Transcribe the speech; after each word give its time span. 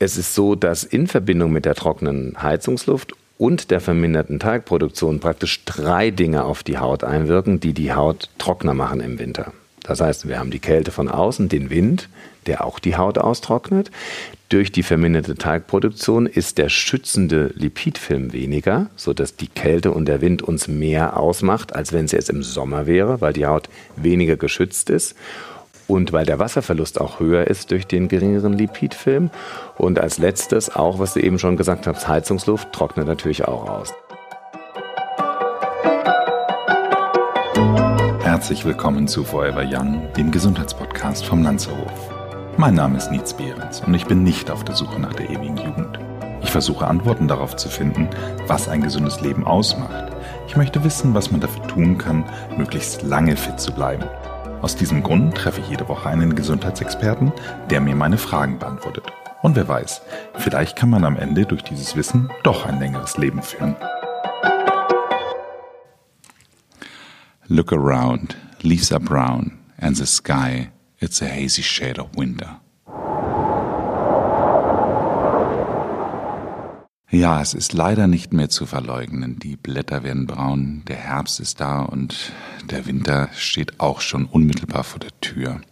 Es 0.00 0.16
ist 0.16 0.34
so, 0.34 0.54
dass 0.54 0.84
in 0.84 1.08
Verbindung 1.08 1.50
mit 1.50 1.64
der 1.64 1.74
trockenen 1.74 2.40
Heizungsluft 2.40 3.14
und 3.36 3.72
der 3.72 3.80
verminderten 3.80 4.38
Teigproduktion 4.38 5.18
praktisch 5.18 5.64
drei 5.64 6.10
Dinge 6.10 6.44
auf 6.44 6.62
die 6.62 6.78
Haut 6.78 7.02
einwirken, 7.02 7.58
die 7.58 7.72
die 7.72 7.92
Haut 7.92 8.28
trockener 8.38 8.74
machen 8.74 9.00
im 9.00 9.18
Winter. 9.18 9.52
Das 9.82 10.00
heißt, 10.00 10.28
wir 10.28 10.38
haben 10.38 10.50
die 10.50 10.60
Kälte 10.60 10.92
von 10.92 11.08
außen, 11.08 11.48
den 11.48 11.70
Wind, 11.70 12.08
der 12.46 12.64
auch 12.64 12.78
die 12.78 12.96
Haut 12.96 13.18
austrocknet. 13.18 13.90
Durch 14.50 14.70
die 14.70 14.82
verminderte 14.82 15.34
Teigproduktion 15.34 16.26
ist 16.26 16.58
der 16.58 16.68
schützende 16.68 17.52
Lipidfilm 17.54 18.32
weniger, 18.32 18.90
sodass 18.96 19.36
die 19.36 19.48
Kälte 19.48 19.90
und 19.90 20.06
der 20.06 20.20
Wind 20.20 20.42
uns 20.42 20.68
mehr 20.68 21.16
ausmacht, 21.16 21.74
als 21.74 21.92
wenn 21.92 22.04
es 22.04 22.12
jetzt 22.12 22.30
im 22.30 22.42
Sommer 22.42 22.86
wäre, 22.86 23.20
weil 23.20 23.32
die 23.32 23.46
Haut 23.46 23.68
weniger 23.96 24.36
geschützt 24.36 24.90
ist 24.90 25.16
und 25.88 26.12
weil 26.12 26.26
der 26.26 26.38
Wasserverlust 26.38 27.00
auch 27.00 27.18
höher 27.18 27.48
ist 27.48 27.72
durch 27.72 27.86
den 27.86 28.08
geringeren 28.08 28.52
Lipidfilm. 28.52 29.30
Und 29.76 29.98
als 29.98 30.18
letztes 30.18 30.74
auch, 30.76 31.00
was 31.00 31.14
du 31.14 31.20
eben 31.20 31.38
schon 31.38 31.56
gesagt 31.56 31.86
hast, 31.86 32.06
Heizungsluft 32.06 32.72
trocknet 32.72 33.08
natürlich 33.08 33.48
auch 33.48 33.68
aus. 33.68 33.94
Herzlich 38.22 38.64
willkommen 38.64 39.08
zu 39.08 39.24
Forever 39.24 39.64
Young, 39.66 40.12
dem 40.16 40.30
Gesundheitspodcast 40.30 41.24
vom 41.24 41.42
Lanzerhof. 41.42 42.14
Mein 42.58 42.74
Name 42.74 42.98
ist 42.98 43.10
Nietz 43.10 43.32
Behrens 43.32 43.80
und 43.80 43.94
ich 43.94 44.04
bin 44.04 44.22
nicht 44.22 44.50
auf 44.50 44.64
der 44.64 44.74
Suche 44.74 45.00
nach 45.00 45.14
der 45.14 45.30
ewigen 45.30 45.56
Jugend. 45.56 45.98
Ich 46.42 46.50
versuche 46.50 46.86
Antworten 46.86 47.28
darauf 47.28 47.56
zu 47.56 47.68
finden, 47.68 48.08
was 48.46 48.68
ein 48.68 48.82
gesundes 48.82 49.20
Leben 49.22 49.46
ausmacht. 49.46 50.12
Ich 50.46 50.56
möchte 50.56 50.84
wissen, 50.84 51.14
was 51.14 51.30
man 51.30 51.40
dafür 51.40 51.66
tun 51.66 51.98
kann, 51.98 52.24
möglichst 52.56 53.02
lange 53.02 53.36
fit 53.36 53.58
zu 53.58 53.72
bleiben 53.72 54.04
aus 54.62 54.74
diesem 54.74 55.02
Grund 55.02 55.36
treffe 55.36 55.60
ich 55.60 55.68
jede 55.68 55.88
Woche 55.88 56.08
einen 56.08 56.34
Gesundheitsexperten, 56.34 57.32
der 57.70 57.80
mir 57.80 57.94
meine 57.94 58.18
Fragen 58.18 58.58
beantwortet. 58.58 59.04
Und 59.42 59.54
wer 59.54 59.68
weiß, 59.68 60.02
vielleicht 60.34 60.76
kann 60.76 60.90
man 60.90 61.04
am 61.04 61.16
Ende 61.16 61.46
durch 61.46 61.62
dieses 61.62 61.94
Wissen 61.94 62.28
doch 62.42 62.66
ein 62.66 62.80
längeres 62.80 63.16
Leben 63.18 63.42
führen. 63.42 63.76
Look 67.46 67.72
around, 67.72 68.36
leaves 68.62 68.92
are 68.92 69.00
brown, 69.00 69.58
and 69.78 69.96
the 69.96 70.06
sky, 70.06 70.70
it's 70.98 71.22
a 71.22 71.26
hazy 71.26 71.62
shade 71.62 71.98
of 71.98 72.08
winter. 72.16 72.60
Ja, 77.10 77.40
es 77.40 77.54
ist 77.54 77.72
leider 77.72 78.06
nicht 78.06 78.34
mehr 78.34 78.50
zu 78.50 78.66
verleugnen. 78.66 79.38
Die 79.38 79.56
Blätter 79.56 80.02
werden 80.02 80.26
braun, 80.26 80.82
der 80.88 80.96
Herbst 80.96 81.40
ist 81.40 81.58
da 81.58 81.80
und 81.80 82.32
der 82.68 82.84
Winter 82.84 83.30
steht 83.32 83.80
auch 83.80 84.02
schon 84.02 84.26
unmittelbar 84.26 84.84
vor 84.84 85.00
der 85.00 85.18
Tür. 85.22 85.62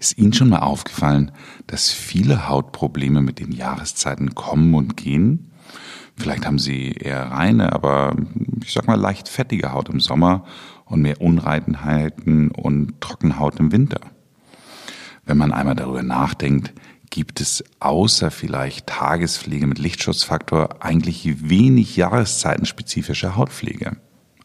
Ist 0.00 0.18
Ihnen 0.18 0.32
schon 0.32 0.48
mal 0.48 0.58
aufgefallen, 0.58 1.30
dass 1.68 1.92
viele 1.92 2.48
Hautprobleme 2.48 3.22
mit 3.22 3.38
den 3.38 3.52
Jahreszeiten 3.52 4.34
kommen 4.34 4.74
und 4.74 4.96
gehen? 4.96 5.52
Vielleicht 6.16 6.44
haben 6.44 6.58
Sie 6.58 6.90
eher 6.90 7.30
reine, 7.30 7.72
aber 7.72 8.16
ich 8.64 8.72
sag 8.72 8.88
mal 8.88 8.98
leicht 8.98 9.28
fettige 9.28 9.72
Haut 9.72 9.88
im 9.88 10.00
Sommer 10.00 10.44
und 10.86 11.02
mehr 11.02 11.20
Unreitenheiten 11.20 12.50
und 12.50 13.00
Trockenhaut 13.00 13.60
im 13.60 13.70
Winter. 13.70 14.00
Wenn 15.24 15.38
man 15.38 15.52
einmal 15.52 15.76
darüber 15.76 16.02
nachdenkt, 16.02 16.72
gibt 17.10 17.40
es 17.40 17.64
außer 17.80 18.30
vielleicht 18.30 18.86
Tagespflege 18.86 19.66
mit 19.66 19.78
Lichtschutzfaktor 19.78 20.82
eigentlich 20.82 21.48
wenig 21.48 21.96
jahreszeitenspezifische 21.96 23.36
Hautpflege. 23.36 23.96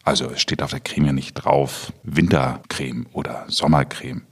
Also 0.04 0.30
es 0.30 0.40
steht 0.40 0.62
auf 0.62 0.70
der 0.70 0.80
Creme 0.80 1.06
ja 1.06 1.12
nicht 1.12 1.34
drauf 1.34 1.92
Wintercreme 2.02 3.06
oder 3.12 3.44
Sommercreme. 3.48 4.22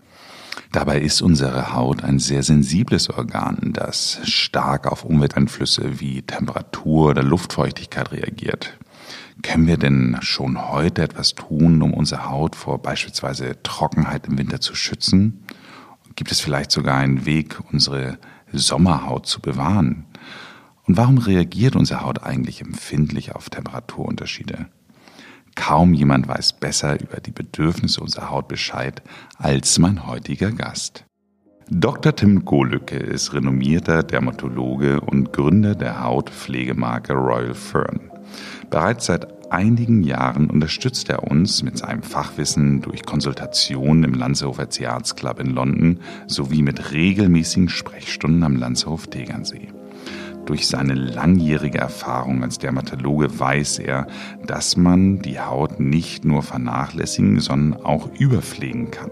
Dabei 0.70 1.00
ist 1.00 1.22
unsere 1.22 1.74
Haut 1.74 2.02
ein 2.02 2.18
sehr 2.18 2.42
sensibles 2.42 3.10
Organ, 3.10 3.72
das 3.72 4.20
stark 4.24 4.86
auf 4.86 5.04
Umwelteinflüsse 5.04 6.00
wie 6.00 6.22
Temperatur 6.22 7.10
oder 7.10 7.22
Luftfeuchtigkeit 7.22 8.12
reagiert. 8.12 8.78
Können 9.42 9.66
wir 9.66 9.76
denn 9.76 10.18
schon 10.20 10.68
heute 10.68 11.02
etwas 11.02 11.34
tun, 11.34 11.82
um 11.82 11.94
unsere 11.94 12.30
Haut 12.30 12.54
vor 12.54 12.80
beispielsweise 12.80 13.62
Trockenheit 13.62 14.26
im 14.26 14.38
Winter 14.38 14.60
zu 14.60 14.74
schützen? 14.74 15.44
Gibt 16.22 16.30
es 16.30 16.40
vielleicht 16.40 16.70
sogar 16.70 16.98
einen 16.98 17.26
Weg, 17.26 17.58
unsere 17.72 18.16
Sommerhaut 18.52 19.26
zu 19.26 19.40
bewahren? 19.40 20.04
Und 20.86 20.96
warum 20.96 21.18
reagiert 21.18 21.74
unsere 21.74 22.02
Haut 22.02 22.22
eigentlich 22.22 22.60
empfindlich 22.60 23.34
auf 23.34 23.50
Temperaturunterschiede? 23.50 24.68
Kaum 25.56 25.94
jemand 25.94 26.28
weiß 26.28 26.52
besser 26.52 27.02
über 27.02 27.16
die 27.16 27.32
Bedürfnisse 27.32 28.00
unserer 28.00 28.30
Haut 28.30 28.46
Bescheid 28.46 29.02
als 29.36 29.80
mein 29.80 30.06
heutiger 30.06 30.52
Gast. 30.52 31.06
Dr. 31.68 32.14
Tim 32.14 32.44
Golücke 32.44 32.98
ist 32.98 33.34
renommierter 33.34 34.04
Dermatologe 34.04 35.00
und 35.00 35.32
Gründer 35.32 35.74
der 35.74 36.04
Hautpflegemarke 36.04 37.14
Royal 37.14 37.54
Fern. 37.54 38.12
Bereits 38.70 39.06
seit 39.06 39.41
einigen 39.52 40.02
Jahren 40.02 40.50
unterstützt 40.50 41.08
er 41.10 41.24
uns 41.30 41.62
mit 41.62 41.78
seinem 41.78 42.02
Fachwissen 42.02 42.80
durch 42.80 43.04
Konsultationen 43.04 44.04
im 44.04 44.14
Landshofer 44.14 44.68
Club 44.68 45.40
in 45.40 45.50
London 45.50 46.00
sowie 46.26 46.62
mit 46.62 46.92
regelmäßigen 46.92 47.68
Sprechstunden 47.68 48.42
am 48.42 48.56
Landshof 48.56 49.06
Tegernsee. 49.08 49.68
Durch 50.46 50.66
seine 50.66 50.94
langjährige 50.94 51.78
Erfahrung 51.78 52.42
als 52.42 52.58
Dermatologe 52.58 53.38
weiß 53.38 53.78
er, 53.78 54.08
dass 54.46 54.76
man 54.76 55.20
die 55.20 55.38
Haut 55.38 55.78
nicht 55.78 56.24
nur 56.24 56.42
vernachlässigen, 56.42 57.38
sondern 57.38 57.80
auch 57.84 58.08
überpflegen 58.18 58.90
kann. 58.90 59.10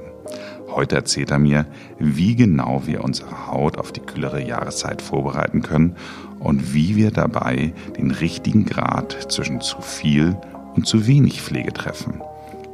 Heute 0.68 0.96
erzählt 0.96 1.30
er 1.30 1.38
mir, 1.38 1.66
wie 1.98 2.34
genau 2.34 2.82
wir 2.86 3.04
unsere 3.04 3.48
Haut 3.48 3.78
auf 3.78 3.92
die 3.92 4.00
kühlere 4.00 4.44
Jahreszeit 4.44 5.02
vorbereiten 5.02 5.62
können 5.62 5.96
und 6.40 6.74
wie 6.74 6.96
wir 6.96 7.10
dabei 7.10 7.72
den 7.96 8.10
richtigen 8.10 8.64
Grad 8.64 9.30
zwischen 9.30 9.60
zu 9.60 9.80
viel 9.80 10.36
und 10.74 10.86
zu 10.86 11.06
wenig 11.06 11.40
Pflege 11.40 11.72
treffen. 11.72 12.20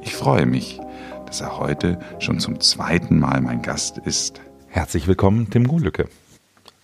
Ich 0.02 0.14
freue 0.14 0.46
mich, 0.46 0.80
dass 1.26 1.40
er 1.40 1.58
heute 1.58 1.98
schon 2.20 2.38
zum 2.38 2.60
zweiten 2.60 3.18
Mal 3.18 3.40
mein 3.40 3.62
Gast 3.62 3.98
ist. 3.98 4.40
Herzlich 4.68 5.06
willkommen, 5.08 5.50
Tim 5.50 5.66
Golücke. 5.66 6.08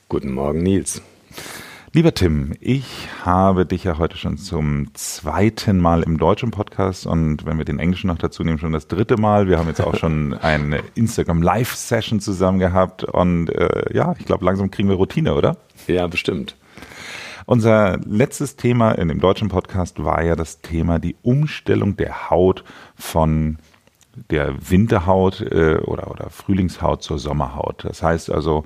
Guten 0.08 0.32
Morgen, 0.32 0.62
Nils. 0.62 1.00
Lieber 1.94 2.14
Tim, 2.14 2.54
ich 2.58 2.86
habe 3.22 3.66
dich 3.66 3.84
ja 3.84 3.98
heute 3.98 4.16
schon 4.16 4.38
zum 4.38 4.94
zweiten 4.94 5.78
Mal 5.78 6.02
im 6.02 6.16
deutschen 6.16 6.50
Podcast 6.50 7.06
und 7.06 7.44
wenn 7.44 7.58
wir 7.58 7.66
den 7.66 7.78
englischen 7.78 8.06
noch 8.06 8.16
dazu 8.16 8.42
nehmen, 8.42 8.58
schon 8.58 8.72
das 8.72 8.88
dritte 8.88 9.18
Mal. 9.18 9.46
Wir 9.46 9.58
haben 9.58 9.68
jetzt 9.68 9.82
auch 9.82 9.96
schon 9.96 10.32
eine 10.42 10.80
Instagram 10.94 11.42
Live-Session 11.42 12.20
zusammen 12.20 12.58
gehabt 12.58 13.04
und 13.04 13.50
äh, 13.50 13.94
ja, 13.94 14.14
ich 14.18 14.24
glaube, 14.24 14.44
langsam 14.46 14.70
kriegen 14.70 14.88
wir 14.88 14.96
Routine, 14.96 15.34
oder? 15.34 15.58
Ja, 15.86 16.06
bestimmt. 16.06 16.56
Unser 17.52 17.98
letztes 18.06 18.56
Thema 18.56 18.92
in 18.92 19.08
dem 19.08 19.20
deutschen 19.20 19.50
Podcast 19.50 20.02
war 20.02 20.24
ja 20.24 20.36
das 20.36 20.62
Thema 20.62 20.98
die 20.98 21.16
Umstellung 21.20 21.98
der 21.98 22.30
Haut 22.30 22.64
von 22.94 23.58
der 24.30 24.54
Winterhaut 24.70 25.42
äh, 25.42 25.76
oder, 25.84 26.10
oder 26.10 26.30
Frühlingshaut 26.30 27.02
zur 27.02 27.18
Sommerhaut. 27.18 27.84
Das 27.84 28.02
heißt 28.02 28.30
also, 28.30 28.64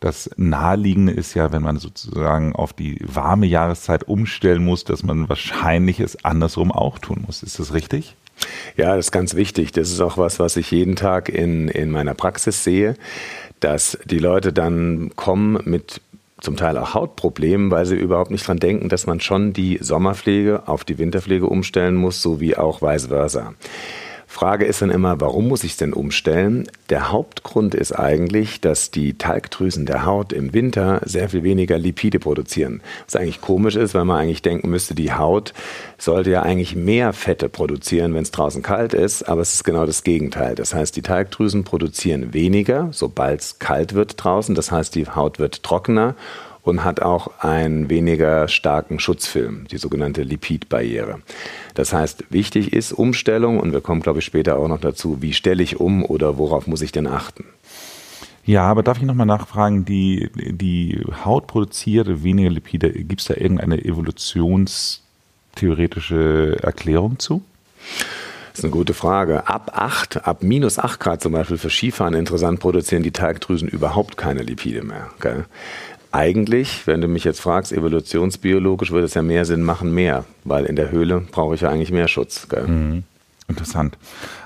das 0.00 0.30
Naheliegende 0.38 1.12
ist 1.12 1.34
ja, 1.34 1.52
wenn 1.52 1.60
man 1.60 1.76
sozusagen 1.76 2.54
auf 2.54 2.72
die 2.72 3.00
warme 3.02 3.44
Jahreszeit 3.44 4.04
umstellen 4.04 4.64
muss, 4.64 4.84
dass 4.84 5.02
man 5.02 5.28
wahrscheinlich 5.28 6.00
es 6.00 6.24
andersrum 6.24 6.72
auch 6.72 6.98
tun 6.98 7.24
muss. 7.26 7.42
Ist 7.42 7.58
das 7.58 7.74
richtig? 7.74 8.16
Ja, 8.78 8.96
das 8.96 9.08
ist 9.08 9.12
ganz 9.12 9.34
wichtig. 9.34 9.72
Das 9.72 9.90
ist 9.90 10.00
auch 10.00 10.16
was, 10.16 10.38
was 10.38 10.56
ich 10.56 10.70
jeden 10.70 10.96
Tag 10.96 11.28
in, 11.28 11.68
in 11.68 11.90
meiner 11.90 12.14
Praxis 12.14 12.64
sehe, 12.64 12.96
dass 13.60 13.98
die 14.06 14.18
Leute 14.18 14.54
dann 14.54 15.12
kommen 15.16 15.60
mit 15.66 16.00
zum 16.42 16.56
Teil 16.56 16.76
auch 16.76 16.94
Hautproblemen, 16.94 17.70
weil 17.70 17.86
sie 17.86 17.96
überhaupt 17.96 18.30
nicht 18.30 18.46
dran 18.46 18.58
denken, 18.58 18.88
dass 18.88 19.06
man 19.06 19.20
schon 19.20 19.52
die 19.52 19.78
Sommerpflege 19.80 20.66
auf 20.66 20.84
die 20.84 20.98
Winterpflege 20.98 21.46
umstellen 21.46 21.94
muss, 21.94 22.20
so 22.20 22.40
wie 22.40 22.56
auch 22.56 22.82
vice 22.82 23.06
versa. 23.06 23.54
Frage 24.32 24.64
ist 24.64 24.80
dann 24.80 24.88
immer, 24.88 25.20
warum 25.20 25.46
muss 25.46 25.62
ich 25.62 25.72
es 25.72 25.76
denn 25.76 25.92
umstellen? 25.92 26.66
Der 26.88 27.12
Hauptgrund 27.12 27.74
ist 27.74 27.92
eigentlich, 27.92 28.62
dass 28.62 28.90
die 28.90 29.18
Talgdrüsen 29.18 29.84
der 29.84 30.06
Haut 30.06 30.32
im 30.32 30.54
Winter 30.54 31.02
sehr 31.04 31.28
viel 31.28 31.42
weniger 31.42 31.76
Lipide 31.76 32.18
produzieren. 32.18 32.80
Was 33.04 33.14
eigentlich 33.14 33.42
komisch 33.42 33.76
ist, 33.76 33.94
weil 33.94 34.06
man 34.06 34.16
eigentlich 34.16 34.40
denken 34.40 34.70
müsste, 34.70 34.94
die 34.94 35.12
Haut 35.12 35.52
sollte 35.98 36.30
ja 36.30 36.42
eigentlich 36.42 36.74
mehr 36.74 37.12
Fette 37.12 37.50
produzieren, 37.50 38.14
wenn 38.14 38.22
es 38.22 38.30
draußen 38.30 38.62
kalt 38.62 38.94
ist, 38.94 39.22
aber 39.24 39.42
es 39.42 39.52
ist 39.52 39.64
genau 39.64 39.84
das 39.84 40.02
Gegenteil. 40.02 40.54
Das 40.54 40.72
heißt, 40.72 40.96
die 40.96 41.02
Talgdrüsen 41.02 41.64
produzieren 41.64 42.32
weniger, 42.32 42.88
sobald 42.90 43.42
es 43.42 43.58
kalt 43.58 43.92
wird 43.92 44.14
draußen. 44.16 44.54
Das 44.54 44.72
heißt, 44.72 44.94
die 44.94 45.08
Haut 45.08 45.40
wird 45.40 45.62
trockener 45.62 46.16
und 46.62 46.84
hat 46.84 47.02
auch 47.02 47.40
einen 47.40 47.90
weniger 47.90 48.48
starken 48.48 49.00
Schutzfilm, 49.00 49.66
die 49.68 49.78
sogenannte 49.78 50.22
Lipidbarriere. 50.22 51.20
Das 51.74 51.92
heißt, 51.92 52.24
wichtig 52.30 52.72
ist 52.72 52.92
Umstellung 52.92 53.60
und 53.60 53.72
wir 53.72 53.80
kommen, 53.80 54.02
glaube 54.02 54.20
ich, 54.20 54.24
später 54.24 54.58
auch 54.58 54.68
noch 54.68 54.80
dazu, 54.80 55.20
wie 55.20 55.32
stelle 55.32 55.62
ich 55.62 55.80
um 55.80 56.04
oder 56.04 56.38
worauf 56.38 56.66
muss 56.66 56.82
ich 56.82 56.92
denn 56.92 57.06
achten? 57.06 57.44
Ja, 58.44 58.64
aber 58.64 58.82
darf 58.82 58.98
ich 58.98 59.04
nochmal 59.04 59.26
nachfragen, 59.26 59.84
die, 59.84 60.28
die 60.34 61.00
Haut 61.24 61.46
produziert 61.46 62.24
weniger 62.24 62.50
Lipide, 62.50 62.90
gibt 62.90 63.20
es 63.20 63.28
da 63.28 63.34
irgendeine 63.34 63.84
evolutionstheoretische 63.84 66.58
Erklärung 66.60 67.20
zu? 67.20 67.42
Das 68.50 68.58
ist 68.58 68.64
eine 68.64 68.72
gute 68.72 68.94
Frage. 68.94 69.48
Ab 69.48 69.70
8, 69.74 70.26
ab 70.26 70.42
minus 70.42 70.78
8 70.78 71.00
Grad 71.00 71.22
zum 71.22 71.32
Beispiel 71.32 71.56
für 71.56 71.70
Skifahren 71.70 72.12
interessant, 72.14 72.60
produzieren 72.60 73.02
die 73.02 73.12
Talgdrüsen 73.12 73.66
überhaupt 73.68 74.18
keine 74.18 74.42
Lipide 74.42 74.82
mehr. 74.82 75.08
Gell? 75.20 75.46
Eigentlich, 76.12 76.86
wenn 76.86 77.00
du 77.00 77.08
mich 77.08 77.24
jetzt 77.24 77.40
fragst, 77.40 77.72
evolutionsbiologisch 77.72 78.90
würde 78.90 79.06
es 79.06 79.14
ja 79.14 79.22
mehr 79.22 79.44
Sinn 79.44 79.62
machen, 79.62 79.92
mehr, 79.92 80.24
weil 80.44 80.64
in 80.66 80.76
der 80.76 80.90
Höhle 80.90 81.22
brauche 81.30 81.54
ich 81.54 81.62
ja 81.62 81.70
eigentlich 81.70 81.90
mehr 81.90 82.08
Schutz. 82.08 82.46
Mhm. 82.66 83.04
Interessant. 83.48 83.98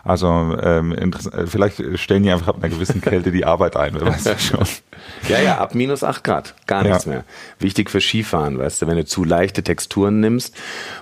Also 0.04 0.26
ähm, 0.60 0.92
interess 0.92 1.26
äh, 1.26 1.46
vielleicht 1.46 1.80
stellen 1.98 2.22
die 2.22 2.30
einfach 2.30 2.48
ab 2.48 2.56
einer 2.58 2.68
gewissen 2.72 3.00
Kälte 3.00 3.30
die 3.30 3.44
Arbeit 3.44 3.76
ein, 3.76 3.94
wer 3.94 4.06
weiß 4.06 4.24
ja 4.24 4.38
schon. 4.38 4.66
Ja, 5.28 5.40
ja, 5.40 5.58
ab 5.58 5.74
minus 5.74 6.02
8 6.02 6.24
Grad, 6.24 6.54
gar 6.66 6.82
nichts 6.82 7.04
ja. 7.04 7.12
mehr. 7.12 7.24
Wichtig 7.60 7.90
für 7.90 8.00
Skifahren, 8.00 8.58
weißt 8.58 8.82
du, 8.82 8.86
wenn 8.86 8.96
du 8.96 9.04
zu 9.04 9.22
leichte 9.22 9.62
Texturen 9.62 10.18
nimmst, 10.18 10.54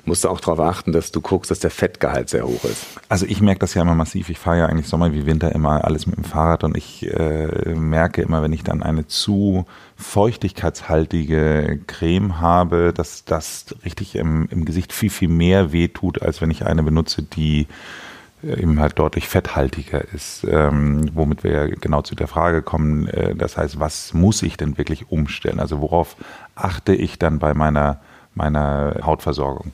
musst 0.05 0.25
du 0.25 0.28
auch 0.28 0.40
darauf 0.40 0.61
achten, 0.61 0.93
dass 0.93 1.11
du 1.11 1.22
guckst, 1.22 1.50
dass 1.50 1.58
der 1.58 1.70
Fettgehalt 1.70 2.28
sehr 2.28 2.46
hoch 2.46 2.64
ist. 2.64 2.84
Also 3.08 3.25
ich 3.26 3.40
merke 3.40 3.61
das 3.61 3.72
ja 3.72 3.82
immer 3.82 3.94
massiv. 3.94 4.28
Ich 4.28 4.38
fahre 4.38 4.58
ja 4.58 4.66
eigentlich 4.66 4.88
Sommer 4.88 5.14
wie 5.14 5.25
Winter 5.25 5.52
immer 5.52 5.84
alles 5.84 6.06
mit 6.06 6.16
dem 6.16 6.25
Fahrrad 6.25 6.64
und 6.64 6.76
ich 6.76 7.06
äh, 7.06 7.75
merke 7.75 8.20
immer, 8.20 8.43
wenn 8.43 8.52
ich 8.52 8.62
dann 8.62 8.82
eine 8.82 9.06
zu 9.06 9.66
feuchtigkeitshaltige 9.96 11.81
Creme 11.87 12.41
habe, 12.41 12.93
dass 12.93 13.25
das 13.25 13.67
richtig 13.85 14.17
im, 14.17 14.49
im 14.50 14.64
Gesicht 14.64 14.93
viel, 14.93 15.11
viel 15.11 15.29
mehr 15.29 15.73
wehtut, 15.73 16.23
als 16.23 16.41
wenn 16.41 16.50
ich 16.50 16.67
eine 16.67 16.82
benutze, 16.82 17.23
die 17.23 17.67
äh, 18.43 18.61
eben 18.61 18.81
halt 18.81 18.99
deutlich 18.99 19.29
fetthaltiger 19.29 20.05
ist, 20.12 20.44
ähm, 20.49 21.11
womit 21.14 21.44
wir 21.44 21.52
ja 21.52 21.67
genau 21.67 22.02
zu 22.02 22.14
der 22.14 22.29
Frage 22.29 22.62
kommen, 22.62 23.06
äh, 23.08 23.35
das 23.35 23.56
heißt, 23.56 23.79
was 23.79 24.14
muss 24.14 24.43
ich 24.43 24.56
denn 24.56 24.79
wirklich 24.79 25.11
umstellen? 25.11 25.61
Also 25.61 25.81
worauf 25.81 26.17
achte 26.55 26.94
ich 26.94 27.19
dann 27.19 27.38
bei 27.38 27.55
meiner, 27.55 28.00
meiner 28.35 29.00
Hautversorgung? 29.02 29.73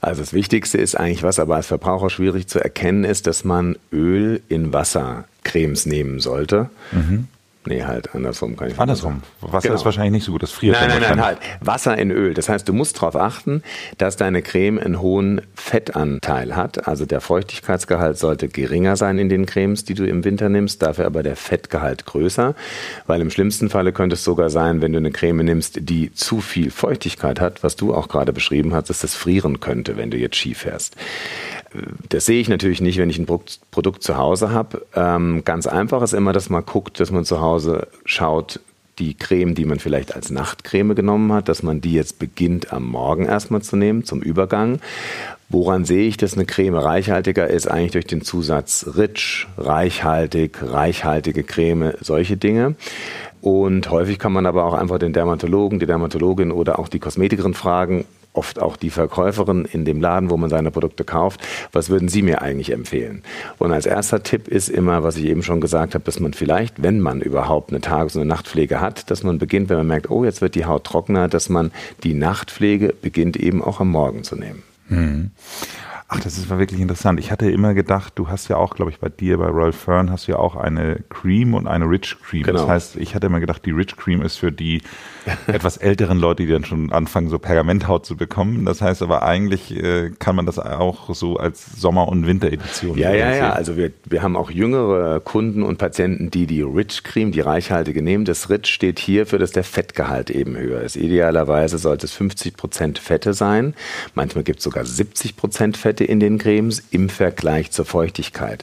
Also 0.00 0.20
das 0.22 0.32
Wichtigste 0.32 0.78
ist 0.78 0.96
eigentlich, 0.96 1.22
was 1.22 1.38
aber 1.38 1.56
als 1.56 1.68
Verbraucher 1.68 2.10
schwierig 2.10 2.48
zu 2.48 2.58
erkennen 2.58 3.04
ist, 3.04 3.26
dass 3.26 3.44
man 3.44 3.76
Öl 3.92 4.42
in 4.48 4.72
Wassercremes 4.72 5.86
nehmen 5.86 6.20
sollte. 6.20 6.70
Mhm. 6.92 7.28
Nee, 7.68 7.84
halt 7.84 8.14
andersrum 8.14 8.56
kann 8.56 8.70
ich 8.70 8.78
Andersrum. 8.78 9.22
Wasser 9.42 9.68
genau. 9.68 9.74
ist 9.74 9.84
wahrscheinlich 9.84 10.12
nicht 10.12 10.24
so 10.24 10.32
gut, 10.32 10.42
das 10.42 10.52
friert 10.52 10.76
Nein, 10.80 10.88
nein, 10.88 11.02
nein, 11.02 11.22
halt. 11.22 11.38
Wasser 11.60 11.98
in 11.98 12.10
Öl. 12.10 12.32
Das 12.32 12.48
heißt, 12.48 12.66
du 12.66 12.72
musst 12.72 12.96
darauf 12.96 13.14
achten, 13.14 13.62
dass 13.98 14.16
deine 14.16 14.40
Creme 14.40 14.78
einen 14.78 15.02
hohen 15.02 15.42
Fettanteil 15.54 16.56
hat. 16.56 16.88
Also 16.88 17.04
der 17.04 17.20
Feuchtigkeitsgehalt 17.20 18.16
sollte 18.16 18.48
geringer 18.48 18.96
sein 18.96 19.18
in 19.18 19.28
den 19.28 19.44
Cremes, 19.44 19.84
die 19.84 19.92
du 19.92 20.06
im 20.06 20.24
Winter 20.24 20.48
nimmst, 20.48 20.80
dafür 20.80 21.04
aber 21.04 21.22
der 21.22 21.36
Fettgehalt 21.36 22.06
größer. 22.06 22.54
Weil 23.06 23.20
im 23.20 23.30
schlimmsten 23.30 23.68
Falle 23.68 23.92
könnte 23.92 24.14
es 24.14 24.24
sogar 24.24 24.48
sein, 24.48 24.80
wenn 24.80 24.92
du 24.92 24.98
eine 24.98 25.10
Creme 25.10 25.44
nimmst, 25.44 25.80
die 25.82 26.10
zu 26.14 26.40
viel 26.40 26.70
Feuchtigkeit 26.70 27.38
hat, 27.38 27.62
was 27.62 27.76
du 27.76 27.94
auch 27.94 28.08
gerade 28.08 28.32
beschrieben 28.32 28.72
hast, 28.72 28.88
dass 28.88 29.00
das 29.00 29.14
frieren 29.14 29.60
könnte, 29.60 29.98
wenn 29.98 30.10
du 30.10 30.16
jetzt 30.16 30.36
Ski 30.36 30.54
fährst. 30.54 30.96
Das 32.08 32.26
sehe 32.26 32.40
ich 32.40 32.48
natürlich 32.48 32.80
nicht, 32.80 32.98
wenn 32.98 33.10
ich 33.10 33.18
ein 33.18 33.26
Produkt 33.26 34.02
zu 34.02 34.16
Hause 34.16 34.50
habe. 34.50 34.86
Ähm, 34.94 35.42
ganz 35.44 35.66
einfach 35.66 36.02
ist 36.02 36.14
immer, 36.14 36.32
dass 36.32 36.48
man 36.48 36.64
guckt, 36.64 37.00
dass 37.00 37.10
man 37.10 37.24
zu 37.24 37.40
Hause 37.40 37.88
schaut, 38.04 38.60
die 38.98 39.14
Creme, 39.14 39.54
die 39.54 39.64
man 39.64 39.78
vielleicht 39.78 40.14
als 40.14 40.30
Nachtcreme 40.30 40.94
genommen 40.94 41.32
hat, 41.32 41.48
dass 41.48 41.62
man 41.62 41.80
die 41.80 41.92
jetzt 41.92 42.18
beginnt 42.18 42.72
am 42.72 42.86
Morgen 42.86 43.26
erstmal 43.26 43.62
zu 43.62 43.76
nehmen 43.76 44.04
zum 44.04 44.20
Übergang. 44.20 44.80
Woran 45.48 45.84
sehe 45.84 46.06
ich, 46.06 46.16
dass 46.16 46.34
eine 46.34 46.44
Creme 46.44 46.74
reichhaltiger 46.74 47.48
ist? 47.48 47.68
Eigentlich 47.68 47.92
durch 47.92 48.06
den 48.06 48.22
Zusatz 48.22 48.90
rich, 48.96 49.46
reichhaltig, 49.56 50.58
reichhaltige 50.62 51.42
Creme, 51.42 51.92
solche 52.00 52.36
Dinge. 52.36 52.74
Und 53.40 53.90
häufig 53.90 54.18
kann 54.18 54.32
man 54.32 54.46
aber 54.46 54.64
auch 54.64 54.74
einfach 54.74 54.98
den 54.98 55.12
Dermatologen, 55.12 55.78
die 55.78 55.86
Dermatologin 55.86 56.50
oder 56.50 56.78
auch 56.78 56.88
die 56.88 56.98
Kosmetikerin 56.98 57.54
fragen, 57.54 58.04
oft 58.32 58.60
auch 58.60 58.76
die 58.76 58.90
Verkäuferin 58.90 59.64
in 59.64 59.84
dem 59.84 60.00
Laden, 60.00 60.30
wo 60.30 60.36
man 60.36 60.50
seine 60.50 60.70
Produkte 60.70 61.04
kauft, 61.04 61.40
was 61.72 61.90
würden 61.90 62.08
Sie 62.08 62.22
mir 62.22 62.42
eigentlich 62.42 62.72
empfehlen? 62.72 63.22
Und 63.58 63.72
als 63.72 63.86
erster 63.86 64.22
Tipp 64.22 64.48
ist 64.48 64.68
immer, 64.68 65.02
was 65.02 65.16
ich 65.16 65.24
eben 65.24 65.42
schon 65.42 65.60
gesagt 65.60 65.94
habe, 65.94 66.04
dass 66.04 66.20
man 66.20 66.34
vielleicht, 66.34 66.82
wenn 66.82 67.00
man 67.00 67.20
überhaupt 67.20 67.70
eine 67.70 67.80
Tages- 67.80 68.14
und 68.14 68.22
eine 68.22 68.28
Nachtpflege 68.28 68.80
hat, 68.80 69.10
dass 69.10 69.22
man 69.22 69.38
beginnt, 69.38 69.68
wenn 69.68 69.78
man 69.78 69.86
merkt, 69.86 70.10
oh, 70.10 70.24
jetzt 70.24 70.40
wird 70.40 70.54
die 70.54 70.66
Haut 70.66 70.84
trockener, 70.84 71.28
dass 71.28 71.48
man 71.48 71.72
die 72.04 72.14
Nachtpflege 72.14 72.94
beginnt 73.00 73.36
eben 73.36 73.62
auch 73.62 73.80
am 73.80 73.90
Morgen 73.90 74.22
zu 74.22 74.36
nehmen. 74.36 74.62
Hm. 74.88 75.30
Ach, 76.10 76.20
das 76.20 76.38
ist 76.38 76.48
wirklich 76.48 76.80
interessant. 76.80 77.20
Ich 77.20 77.30
hatte 77.30 77.50
immer 77.50 77.74
gedacht, 77.74 78.14
du 78.16 78.28
hast 78.28 78.48
ja 78.48 78.56
auch, 78.56 78.74
glaube 78.74 78.90
ich, 78.90 78.98
bei 78.98 79.10
dir, 79.10 79.36
bei 79.36 79.48
Royal 79.48 79.72
Fern, 79.72 80.10
hast 80.10 80.26
du 80.26 80.32
ja 80.32 80.38
auch 80.38 80.56
eine 80.56 81.04
Cream 81.10 81.52
und 81.52 81.66
eine 81.66 81.84
Rich 81.84 82.16
Cream. 82.22 82.44
Genau. 82.44 82.60
Das 82.60 82.68
heißt, 82.68 82.96
ich 82.96 83.14
hatte 83.14 83.26
immer 83.26 83.40
gedacht, 83.40 83.66
die 83.66 83.72
Rich 83.72 83.94
Cream 83.98 84.22
ist 84.22 84.36
für 84.36 84.50
die 84.50 84.80
etwas 85.46 85.76
älteren 85.76 86.18
Leute, 86.18 86.46
die 86.46 86.50
dann 86.50 86.64
schon 86.64 86.92
anfangen, 86.92 87.28
so 87.28 87.38
Pergamenthaut 87.38 88.06
zu 88.06 88.16
bekommen. 88.16 88.64
Das 88.64 88.80
heißt 88.80 89.02
aber 89.02 89.22
eigentlich 89.22 89.76
äh, 89.76 90.10
kann 90.18 90.34
man 90.34 90.46
das 90.46 90.58
auch 90.58 91.14
so 91.14 91.36
als 91.36 91.78
Sommer- 91.78 92.08
und 92.08 92.26
Winteredition 92.26 92.96
Ja, 92.96 93.12
ja, 93.12 93.34
ja. 93.34 93.52
Also 93.52 93.76
wir, 93.76 93.90
wir 94.06 94.22
haben 94.22 94.34
auch 94.34 94.50
jüngere 94.50 95.20
Kunden 95.20 95.62
und 95.62 95.76
Patienten, 95.76 96.30
die 96.30 96.46
die 96.46 96.62
Rich 96.62 97.04
Cream, 97.04 97.32
die 97.32 97.40
reichhaltige 97.40 98.00
nehmen. 98.00 98.24
Das 98.24 98.48
Rich 98.48 98.68
steht 98.68 98.98
hier 98.98 99.26
für, 99.26 99.38
dass 99.38 99.52
der 99.52 99.64
Fettgehalt 99.64 100.30
eben 100.30 100.56
höher 100.56 100.80
ist. 100.80 100.96
Idealerweise 100.96 101.76
sollte 101.76 102.06
es 102.06 102.14
50 102.14 102.56
Prozent 102.56 102.98
Fette 102.98 103.34
sein. 103.34 103.74
Manchmal 104.14 104.42
gibt 104.42 104.60
es 104.60 104.64
sogar 104.64 104.86
70 104.86 105.36
Prozent 105.36 105.76
Fette 105.76 105.97
Fette 105.98 106.04
in 106.04 106.20
den 106.20 106.38
Cremes 106.38 106.82
im 106.92 107.08
Vergleich 107.08 107.72
zur 107.72 107.84
Feuchtigkeit. 107.84 108.62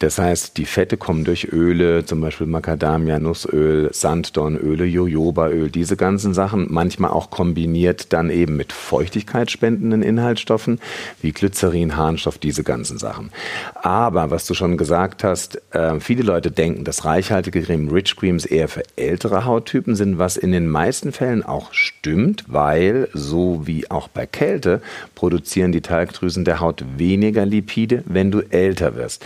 Das 0.00 0.18
heißt, 0.18 0.56
die 0.56 0.64
Fette 0.64 0.96
kommen 0.96 1.24
durch 1.24 1.52
Öle, 1.52 2.04
zum 2.04 2.20
Beispiel 2.20 2.48
Macadamia, 2.48 3.20
Nussöl, 3.20 3.90
Sanddornöle, 3.92 4.84
Jojobaöl, 4.84 5.70
diese 5.70 5.96
ganzen 5.96 6.34
Sachen, 6.34 6.66
manchmal 6.70 7.12
auch 7.12 7.30
kombiniert 7.30 8.12
dann 8.12 8.28
eben 8.28 8.56
mit 8.56 8.72
feuchtigkeitsspendenden 8.72 10.02
Inhaltsstoffen 10.02 10.80
wie 11.22 11.30
Glycerin, 11.30 11.96
Harnstoff, 11.96 12.38
diese 12.38 12.64
ganzen 12.64 12.98
Sachen. 12.98 13.30
Aber 13.76 14.32
was 14.32 14.46
du 14.46 14.54
schon 14.54 14.76
gesagt 14.76 15.22
hast, 15.22 15.62
äh, 15.72 16.00
viele 16.00 16.24
Leute 16.24 16.50
denken, 16.50 16.82
dass 16.82 17.04
reichhaltige 17.04 17.62
Creme, 17.62 17.88
Rich 17.88 18.16
Creams 18.16 18.46
eher 18.46 18.66
für 18.68 18.82
ältere 18.96 19.44
Hauttypen 19.44 19.94
sind, 19.94 20.18
was 20.18 20.36
in 20.36 20.50
den 20.50 20.66
meisten 20.66 21.12
Fällen 21.12 21.44
auch 21.44 21.72
stimmt, 21.72 22.44
weil 22.48 23.08
so 23.12 23.62
wie 23.64 23.88
auch 23.92 24.08
bei 24.08 24.26
Kälte 24.26 24.82
produzieren 25.14 25.70
die 25.70 25.80
Talgdrüsen 25.80 26.44
der 26.44 26.58
Haut 26.58 26.63
Haut 26.64 26.84
weniger 26.96 27.44
Lipide, 27.44 28.02
wenn 28.06 28.30
du 28.30 28.40
älter 28.40 28.96
wirst. 28.96 29.24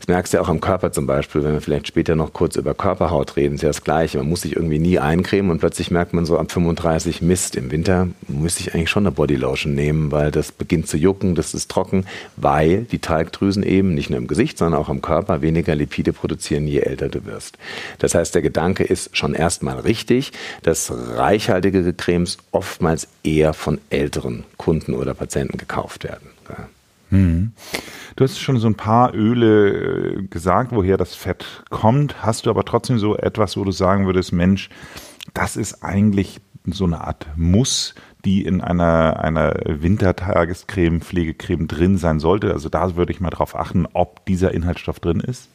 Das 0.00 0.08
merkst 0.08 0.32
du 0.32 0.38
ja 0.38 0.42
auch 0.42 0.48
am 0.48 0.62
Körper 0.62 0.92
zum 0.92 1.06
Beispiel, 1.06 1.44
wenn 1.44 1.52
wir 1.52 1.60
vielleicht 1.60 1.86
später 1.86 2.16
noch 2.16 2.32
kurz 2.32 2.56
über 2.56 2.72
Körperhaut 2.72 3.36
reden, 3.36 3.56
ist 3.56 3.62
ja 3.62 3.68
das 3.68 3.84
Gleiche. 3.84 4.16
Man 4.16 4.30
muss 4.30 4.40
sich 4.40 4.56
irgendwie 4.56 4.78
nie 4.78 4.98
eincremen 4.98 5.50
und 5.50 5.58
plötzlich 5.58 5.90
merkt 5.90 6.14
man 6.14 6.24
so 6.24 6.38
ab 6.38 6.50
35 6.50 7.20
Mist. 7.20 7.54
Im 7.54 7.70
Winter 7.70 8.08
müsste 8.26 8.62
ich 8.62 8.74
eigentlich 8.74 8.88
schon 8.88 9.04
eine 9.04 9.12
Bodylotion 9.12 9.74
nehmen, 9.74 10.10
weil 10.10 10.30
das 10.30 10.52
beginnt 10.52 10.88
zu 10.88 10.96
jucken, 10.96 11.34
das 11.34 11.52
ist 11.52 11.70
trocken, 11.70 12.06
weil 12.36 12.84
die 12.84 12.98
Talgdrüsen 12.98 13.62
eben 13.62 13.94
nicht 13.94 14.08
nur 14.08 14.18
im 14.18 14.26
Gesicht, 14.26 14.56
sondern 14.56 14.80
auch 14.80 14.88
am 14.88 15.02
Körper 15.02 15.42
weniger 15.42 15.74
Lipide 15.74 16.14
produzieren, 16.14 16.66
je 16.66 16.80
älter 16.80 17.10
du 17.10 17.26
wirst. 17.26 17.58
Das 17.98 18.14
heißt, 18.14 18.34
der 18.34 18.40
Gedanke 18.40 18.84
ist 18.84 19.14
schon 19.14 19.34
erstmal 19.34 19.80
richtig, 19.80 20.32
dass 20.62 20.90
reichhaltige 20.90 21.92
Cremes 21.92 22.38
oftmals 22.52 23.06
eher 23.22 23.52
von 23.52 23.78
älteren 23.90 24.44
Kunden 24.56 24.94
oder 24.94 25.12
Patienten 25.12 25.58
gekauft 25.58 26.04
werden. 26.04 26.39
Hm. 27.10 27.52
Du 28.16 28.24
hast 28.24 28.38
schon 28.38 28.58
so 28.58 28.66
ein 28.66 28.74
paar 28.74 29.14
Öle 29.14 30.18
äh, 30.18 30.22
gesagt, 30.22 30.72
woher 30.72 30.96
das 30.96 31.14
Fett 31.14 31.64
kommt. 31.70 32.22
Hast 32.22 32.46
du 32.46 32.50
aber 32.50 32.64
trotzdem 32.64 32.98
so 32.98 33.16
etwas, 33.16 33.56
wo 33.56 33.64
du 33.64 33.72
sagen 33.72 34.06
würdest, 34.06 34.32
Mensch, 34.32 34.68
das 35.34 35.56
ist 35.56 35.82
eigentlich 35.82 36.40
so 36.66 36.84
eine 36.84 37.00
Art 37.00 37.26
Muss, 37.36 37.94
die 38.24 38.44
in 38.44 38.60
einer, 38.60 39.20
einer 39.20 39.54
Wintertagescreme, 39.64 41.00
Pflegecreme 41.00 41.66
drin 41.66 41.96
sein 41.96 42.20
sollte. 42.20 42.52
Also 42.52 42.68
da 42.68 42.96
würde 42.96 43.12
ich 43.12 43.20
mal 43.20 43.30
drauf 43.30 43.56
achten, 43.56 43.86
ob 43.92 44.24
dieser 44.26 44.52
Inhaltsstoff 44.52 45.00
drin 45.00 45.20
ist. 45.20 45.48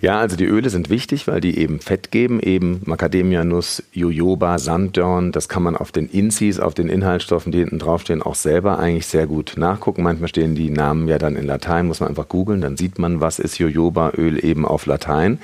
Ja, 0.00 0.18
also 0.18 0.36
die 0.36 0.44
Öle 0.44 0.68
sind 0.68 0.90
wichtig, 0.90 1.26
weil 1.28 1.40
die 1.40 1.56
eben 1.58 1.80
Fett 1.80 2.10
geben, 2.10 2.40
eben 2.40 2.82
Macadamia-Nuss, 2.84 3.84
Jojoba, 3.92 4.58
Sanddorn. 4.58 5.32
Das 5.32 5.48
kann 5.48 5.62
man 5.62 5.76
auf 5.76 5.92
den 5.92 6.08
Insis, 6.08 6.60
auf 6.60 6.74
den 6.74 6.88
Inhaltsstoffen, 6.88 7.52
die 7.52 7.60
hinten 7.60 7.78
draufstehen, 7.78 8.20
auch 8.20 8.34
selber 8.34 8.78
eigentlich 8.78 9.06
sehr 9.06 9.26
gut 9.26 9.54
nachgucken. 9.56 10.02
Manchmal 10.02 10.28
stehen 10.28 10.54
die 10.54 10.70
Namen 10.70 11.08
ja 11.08 11.18
dann 11.18 11.36
in 11.36 11.46
Latein, 11.46 11.86
muss 11.86 12.00
man 12.00 12.10
einfach 12.10 12.28
googeln, 12.28 12.60
dann 12.60 12.76
sieht 12.76 12.98
man, 12.98 13.20
was 13.20 13.38
ist 13.38 13.58
Jojobaöl 13.58 14.44
eben 14.44 14.66
auf 14.66 14.86
Latein. 14.86 15.38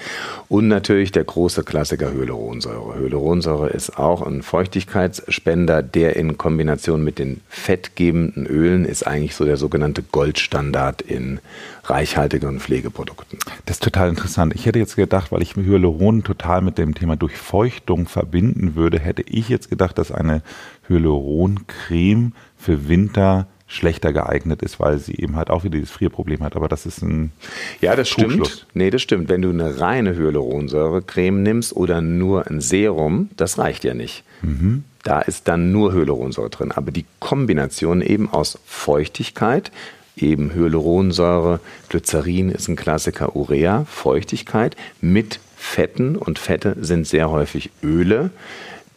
Und 0.49 0.69
natürlich 0.69 1.12
der 1.12 1.25
große 1.25 1.64
Klassiker 1.64 2.12
Hyaluronsäure. 2.12 2.99
Hyaluronsäure 2.99 3.71
ist 3.71 3.99
auch 3.99 4.23
ein 4.26 4.43
Feuchtigkeitsspender, 4.43 5.83
der 5.83 6.17
in 6.17 6.37
Kombination 6.37 7.02
mit 7.02 7.19
den 7.19 7.40
fettgebenden 7.49 8.47
Ölen 8.47 8.85
ist 8.85 9.07
eigentlich 9.07 9.37
so 9.37 9.45
der 9.45 9.57
sogenannte 9.57 10.02
Goldstandard 10.02 11.02
in 11.02 11.40
reichhaltigen 11.85 12.61
Pflegeprodukten. 12.61 13.38
Das 13.67 13.76
ist 13.76 13.83
total 13.83 14.00
interessant. 14.09 14.54
Ich 14.54 14.66
hätte 14.66 14.78
jetzt 14.78 14.97
gedacht, 14.97 15.33
weil 15.33 15.42
ich 15.42 15.57
Hyaluron 15.57 16.25
total 16.25 16.62
mit 16.62 16.78
dem 16.78 16.95
Thema 16.95 17.16
Durchfeuchtung 17.16 18.07
verbinden 18.07 18.75
würde, 18.75 18.99
hätte 18.99 19.23
ich 19.23 19.49
jetzt 19.49 19.69
gedacht, 19.71 19.99
dass 19.99 20.12
eine 20.12 20.42
Hyaluroncreme 20.88 22.33
für 22.57 22.88
Winter 22.88 23.47
schlechter 23.71 24.12
geeignet 24.12 24.62
ist, 24.62 24.80
weil 24.80 24.99
sie 24.99 25.14
eben 25.14 25.37
halt 25.37 25.49
auch 25.49 25.62
wieder 25.62 25.78
dieses 25.78 25.92
Frierproblem 25.92 26.42
hat. 26.42 26.57
Aber 26.57 26.69
das 26.69 26.87
ist 26.87 27.02
ein 27.02 27.30
Ja, 27.80 27.95
das 27.95 28.09
stimmt. 28.09 28.66
Nee, 28.75 28.90
das 28.90 29.00
stimmt. 29.00 29.28
Wenn 29.28 29.42
du 29.42 29.50
eine 29.50 29.78
reine 29.80 30.16
Hyaluronsäure-Creme 30.16 31.42
nimmst 31.42 31.75
oder 31.76 32.00
nur 32.00 32.49
ein 32.49 32.61
Serum, 32.61 33.30
das 33.37 33.59
reicht 33.59 33.85
ja 33.85 33.95
nicht. 33.95 34.25
Mhm. 34.42 34.85
Da 35.04 35.21
ist 35.21 35.47
dann 35.49 35.71
nur 35.73 35.92
Hyaluronsäure 35.92 36.50
drin. 36.50 36.73
Aber 36.73 36.90
die 36.90 37.07
Kombination 37.21 38.02
eben 38.02 38.28
aus 38.28 38.59
Feuchtigkeit, 38.66 39.71
eben 40.23 40.55
Hyaluronsäure, 40.55 41.61
Glycerin 41.89 42.50
ist 42.50 42.69
ein 42.69 42.77
Klassiker, 42.77 43.37
Urea, 43.37 43.85
Feuchtigkeit 43.85 44.77
mit 45.00 45.41
Fetten 45.57 46.17
und 46.17 46.39
Fette 46.39 46.77
sind 46.81 47.07
sehr 47.07 47.31
häufig 47.31 47.71
Öle. 47.83 48.31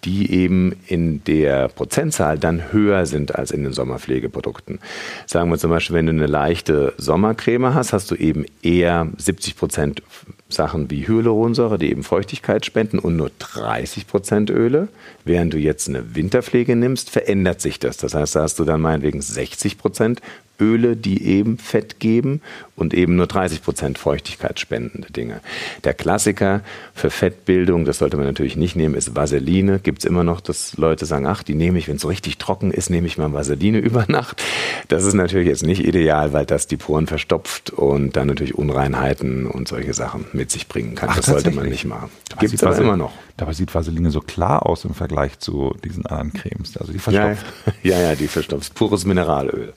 die 0.06 0.32
eben 0.32 0.76
in 0.88 1.24
der 1.24 1.70
Prozentzahl 1.70 2.38
dann 2.38 2.74
höher 2.74 3.06
sind 3.06 3.36
als 3.36 3.52
in 3.52 3.64
den 3.64 3.74
Sommerpflegeprodukten. 3.74 4.80
Sagen 5.26 5.50
wir 5.50 5.58
zum 5.58 5.70
Beispiel, 5.70 5.96
wenn 5.96 6.08
du 6.08 6.12
eine 6.12 6.28
leichte 6.28 6.94
Sommercreme 6.98 7.74
hast, 7.74 7.94
hast 7.94 8.12
du 8.12 8.16
eben 8.16 8.46
eher 8.62 9.08
70 9.18 9.56
Prozent 9.56 10.04
Sachen 10.50 10.92
wie 10.92 11.08
Hyaluronsäure, 11.08 11.78
die 11.78 11.90
eben 11.90 12.04
Feuchtigkeit 12.04 12.66
spenden 12.66 13.00
und 13.00 13.16
nur 13.16 13.32
30 13.40 14.08
Prozent 14.08 14.50
Öle. 14.50 14.88
Während 15.26 15.54
du 15.54 15.58
jetzt 15.58 15.88
eine 15.88 16.16
Winterpflege 16.16 16.76
nimmst, 16.76 17.10
verändert 17.10 17.62
sich 17.62 17.80
das. 17.80 17.98
Das 17.98 18.14
heißt, 18.14 18.36
da 18.36 18.42
hast 18.44 18.60
du 18.60 18.66
dann 18.66 18.82
meinetwegen 18.82 19.22
60 19.22 19.78
Prozent 19.78 20.22
Öle, 20.60 20.96
die 20.96 21.26
eben 21.26 21.58
Fett 21.58 22.00
geben 22.00 22.42
und 22.76 22.94
eben 22.94 23.16
nur 23.16 23.28
30 23.28 23.64
Prozent 23.64 23.98
Feuchtigkeit 23.98 24.60
spendende 24.60 25.12
Dinge. 25.12 25.42
Der 25.84 25.94
Klassiker 25.94 26.62
für 26.94 27.10
Fettbildung, 27.10 27.86
das 27.86 27.98
sollte 28.00 28.18
man 28.18 28.26
natürlich 28.26 28.56
nicht 28.56 28.76
nehmen, 28.76 28.96
ist 28.96 29.16
Vaseline. 29.16 29.80
Gibt 29.80 30.00
es 30.00 30.06
immer 30.06 30.24
noch, 30.24 30.42
dass 30.42 30.78
Leute 30.78 31.06
sagen, 31.06 31.26
ach, 31.26 31.44
die 31.44 31.56
nehme 31.56 31.80
ich, 31.80 31.88
wenn 31.88 31.98
es 31.98 32.02
so 32.02 32.08
richtig 32.08 32.38
trocken 32.38 32.72
ist, 32.72 32.90
nehme 32.90 33.08
ich 33.08 33.18
mal 33.18 33.34
Vaseline 33.34 33.78
über 33.80 34.06
Nacht. 34.08 34.42
Das 34.88 35.04
ist 35.04 35.14
natürlich 35.14 35.48
jetzt 35.48 35.64
nicht 35.64 35.86
ideal, 35.86 36.34
weil 36.34 36.46
das 36.46 36.68
die 36.68 36.78
Poren 36.78 37.08
verstopft 37.08 37.72
und 37.72 38.16
dann 38.16 38.28
natürlich 38.28 38.56
Unreinheiten 38.56 39.48
und 39.48 39.68
solche 39.68 39.94
Sachen 39.94 40.26
mit 40.34 40.52
sich 40.52 40.68
bringen 40.68 40.96
kann. 40.96 41.10
Ach, 41.12 41.18
das 41.18 41.26
sollte 41.26 41.52
man 41.52 41.68
nicht 41.68 41.86
machen. 41.86 42.10
Gibt 42.40 42.54
es 42.54 42.64
aber 42.64 42.78
immer 42.78 42.98
noch. 42.98 43.14
Dabei 43.38 43.54
sieht 43.54 43.74
Vaseline 43.74 44.12
so 44.12 44.22
klar 44.22 44.66
aus 44.66 44.86
im 44.86 44.94
Vergleich 44.94 45.40
zu 45.40 45.76
diesen 45.84 46.06
anderen 46.06 46.34
Cremes. 46.34 46.78
Also 46.78 46.92
die 46.94 47.00
verstopft. 47.00 47.46
Ja, 47.82 47.92
ja, 47.98 48.02
ja 48.10 48.16
die 48.16 48.28
verstopft. 48.28 48.76
Pures 48.76 49.06
Mineralöl. 49.06 49.74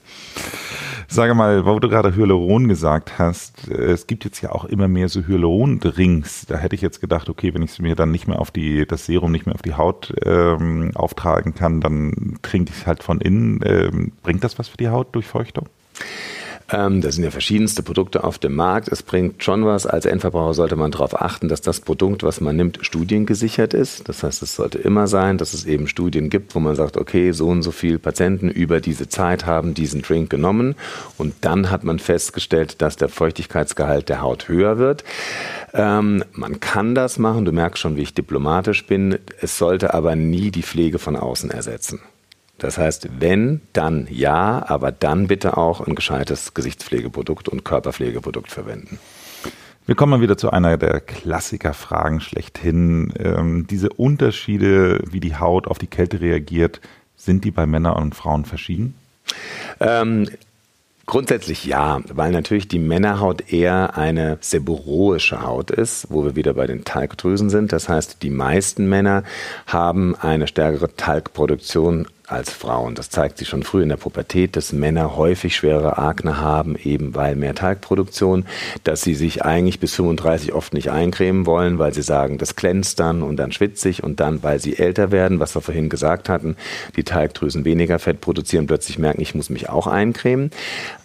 Sage 1.09 1.33
mal, 1.33 1.65
wo 1.65 1.79
du 1.79 1.87
gerade 1.87 2.13
Hyaluron 2.15 2.67
gesagt 2.67 3.17
hast, 3.17 3.69
es 3.69 4.07
gibt 4.07 4.25
jetzt 4.25 4.41
ja 4.41 4.51
auch 4.51 4.65
immer 4.65 4.89
mehr 4.89 5.07
so 5.07 5.21
Hyaluron-Drinks. 5.21 6.47
Da 6.47 6.57
hätte 6.57 6.75
ich 6.75 6.81
jetzt 6.81 6.99
gedacht, 6.99 7.29
okay, 7.29 7.53
wenn 7.53 7.61
ich 7.61 7.71
es 7.71 7.79
mir 7.79 7.95
dann 7.95 8.11
nicht 8.11 8.27
mehr 8.27 8.39
auf 8.39 8.51
die, 8.51 8.85
das 8.85 9.05
Serum 9.05 9.31
nicht 9.31 9.45
mehr 9.45 9.55
auf 9.55 9.61
die 9.61 9.75
Haut 9.75 10.13
ähm, 10.25 10.91
auftragen 10.95 11.55
kann, 11.55 11.79
dann 11.79 12.37
trinke 12.41 12.73
ich 12.73 12.81
es 12.81 12.87
halt 12.87 13.03
von 13.03 13.21
innen. 13.21 13.61
Ähm, 13.63 14.11
bringt 14.21 14.43
das 14.43 14.59
was 14.59 14.67
für 14.67 14.77
die 14.77 14.89
Haut, 14.89 15.15
Durchfeuchtung? 15.15 15.69
Ähm, 16.69 16.99
da 16.99 17.11
sind 17.11 17.23
ja 17.23 17.31
verschiedenste 17.31 17.81
Produkte 17.81 18.25
auf 18.25 18.39
dem 18.39 18.53
Markt. 18.53 18.89
Es 18.89 19.01
bringt 19.01 19.41
schon 19.41 19.65
was. 19.65 19.85
Als 19.85 20.05
Endverbraucher 20.05 20.53
sollte 20.53 20.75
man 20.75 20.91
darauf 20.91 21.21
achten, 21.21 21.47
dass 21.47 21.61
das 21.61 21.79
Produkt, 21.79 22.23
was 22.23 22.41
man 22.41 22.57
nimmt, 22.57 22.79
studiengesichert 22.81 23.73
ist. 23.73 24.09
Das 24.09 24.23
heißt, 24.23 24.41
es 24.43 24.55
sollte 24.55 24.77
immer 24.77 25.07
sein, 25.07 25.37
dass 25.37 25.53
es 25.53 25.65
eben 25.65 25.87
Studien 25.87 26.29
gibt, 26.29 26.55
wo 26.55 26.59
man 26.59 26.75
sagt, 26.75 26.97
okay, 26.97 27.31
so 27.31 27.47
und 27.47 27.63
so 27.63 27.71
viele 27.71 27.99
Patienten 27.99 28.49
über 28.49 28.81
diese 28.81 29.07
Zeit 29.07 29.45
haben 29.45 29.73
diesen 29.73 30.01
Drink 30.01 30.29
genommen. 30.29 30.75
Und 31.17 31.33
dann 31.41 31.71
hat 31.71 31.85
man 31.85 31.99
festgestellt, 31.99 32.81
dass 32.81 32.97
der 32.97 33.07
Feuchtigkeitsgehalt 33.07 34.09
der 34.09 34.21
Haut 34.21 34.49
höher 34.49 34.77
wird. 34.77 35.05
Ähm, 35.73 36.23
man 36.33 36.59
kann 36.59 36.95
das 36.95 37.17
machen. 37.17 37.45
Du 37.45 37.53
merkst 37.53 37.81
schon, 37.81 37.95
wie 37.95 38.01
ich 38.01 38.13
diplomatisch 38.13 38.85
bin. 38.85 39.17
Es 39.39 39.57
sollte 39.57 39.93
aber 39.93 40.17
nie 40.17 40.51
die 40.51 40.63
Pflege 40.63 40.99
von 40.99 41.15
außen 41.15 41.49
ersetzen. 41.49 42.01
Das 42.57 42.77
heißt, 42.77 43.09
wenn, 43.19 43.61
dann 43.73 44.07
ja, 44.09 44.63
aber 44.67 44.91
dann 44.91 45.27
bitte 45.27 45.57
auch 45.57 45.81
ein 45.81 45.95
gescheites 45.95 46.53
Gesichtspflegeprodukt 46.53 47.49
und 47.49 47.63
Körperpflegeprodukt 47.63 48.51
verwenden. 48.51 48.99
Wir 49.85 49.95
kommen 49.95 50.11
mal 50.11 50.21
wieder 50.21 50.37
zu 50.37 50.49
einer 50.51 50.77
der 50.77 50.99
Klassikerfragen 50.99 52.19
schlechthin. 52.19 53.13
Ähm, 53.19 53.67
diese 53.67 53.89
Unterschiede, 53.89 55.01
wie 55.09 55.21
die 55.21 55.37
Haut 55.37 55.67
auf 55.67 55.77
die 55.77 55.87
Kälte 55.87 56.19
reagiert, 56.19 56.81
sind 57.15 57.45
die 57.45 57.51
bei 57.51 57.65
Männern 57.65 57.95
und 57.95 58.15
Frauen 58.15 58.43
verschieden? 58.43 58.95
Ähm, 59.79 60.27
Grundsätzlich 61.09 61.63
ja, 61.63 62.01
weil 62.09 62.33
natürlich 62.33 62.67
die 62.67 62.79
Männerhaut 62.79 63.53
eher 63.53 63.97
eine 63.97 64.39
seborrhoische 64.41 65.41
Haut 65.41 65.71
ist, 65.71 66.07
wo 66.09 66.25
wir 66.25 66.35
wieder 66.35 66.53
bei 66.53 66.67
den 66.67 66.83
Talgdrüsen 66.83 67.49
sind. 67.49 67.71
Das 67.71 67.87
heißt, 67.87 68.23
die 68.23 68.29
meisten 68.29 68.89
Männer 68.89 69.23
haben 69.67 70.17
eine 70.17 70.47
stärkere 70.47 70.93
Talgproduktion 70.97 72.07
als 72.27 72.51
Frauen. 72.51 72.93
Das 72.93 73.09
zeigt 73.09 73.37
sich 73.37 73.47
schon 73.47 73.63
früh 73.63 73.81
in 73.81 73.89
der 73.89 73.95
Pubertät, 73.95 74.57
dass 74.57 74.73
Männer 74.73 75.15
häufig 75.15 75.55
schwere 75.55 75.97
Akne 75.97 76.41
haben, 76.41 76.75
eben 76.75 77.15
weil 77.15 77.35
mehr 77.35 77.55
Talgproduktion, 77.55 78.45
dass 78.83 79.01
sie 79.01 79.15
sich 79.15 79.45
eigentlich 79.45 79.79
bis 79.79 79.95
35 79.95 80.51
oft 80.53 80.73
nicht 80.73 80.91
eincremen 80.91 81.45
wollen, 81.45 81.79
weil 81.79 81.93
sie 81.93 82.01
sagen, 82.01 82.37
das 82.37 82.57
glänzt 82.57 82.99
dann 82.99 83.23
und 83.23 83.37
dann 83.37 83.53
schwitzig 83.53 84.03
und 84.03 84.19
dann, 84.19 84.43
weil 84.43 84.59
sie 84.59 84.77
älter 84.77 85.11
werden, 85.11 85.39
was 85.39 85.55
wir 85.55 85.61
vorhin 85.61 85.87
gesagt 85.89 86.27
hatten, 86.27 86.57
die 86.97 87.03
Talgdrüsen 87.03 87.63
weniger 87.63 87.97
Fett 87.97 88.19
produzieren, 88.19 88.67
plötzlich 88.67 88.99
merken, 88.99 89.21
ich 89.21 89.33
muss 89.33 89.49
mich 89.49 89.69
auch 89.69 89.87
eincremen. 89.87 90.51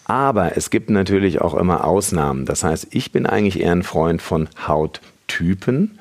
Aber 0.05 0.57
es 0.57 0.71
gibt 0.71 0.91
natürlich 0.91 1.41
auch 1.41 1.55
immer 1.55 1.85
Ausnahmen. 1.85 2.47
Das 2.47 2.65
heißt, 2.65 2.89
ich 2.91 3.13
bin 3.13 3.27
eigentlich 3.27 3.61
eher 3.61 3.73
ein 3.73 3.85
Freund 3.85 4.21
von 4.21 4.49
Hauttypen 4.67 5.99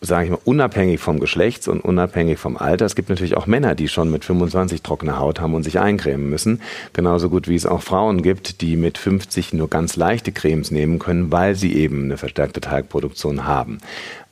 sage 0.00 0.26
ich 0.26 0.30
mal, 0.30 0.38
unabhängig 0.44 1.00
vom 1.00 1.18
Geschlechts 1.18 1.66
und 1.66 1.80
unabhängig 1.80 2.38
vom 2.38 2.56
Alter. 2.56 2.86
Es 2.86 2.94
gibt 2.94 3.08
natürlich 3.08 3.36
auch 3.36 3.46
Männer, 3.46 3.74
die 3.74 3.88
schon 3.88 4.10
mit 4.10 4.24
25 4.24 4.82
trockene 4.82 5.18
Haut 5.18 5.40
haben 5.40 5.54
und 5.54 5.64
sich 5.64 5.80
eincremen 5.80 6.30
müssen. 6.30 6.60
Genauso 6.92 7.28
gut 7.28 7.48
wie 7.48 7.56
es 7.56 7.66
auch 7.66 7.82
Frauen 7.82 8.22
gibt, 8.22 8.60
die 8.60 8.76
mit 8.76 8.96
50 8.98 9.52
nur 9.54 9.68
ganz 9.68 9.96
leichte 9.96 10.30
Cremes 10.30 10.70
nehmen 10.70 10.98
können, 10.98 11.32
weil 11.32 11.54
sie 11.56 11.74
eben 11.74 12.04
eine 12.04 12.16
verstärkte 12.16 12.60
Talgproduktion 12.60 13.46
haben. 13.46 13.78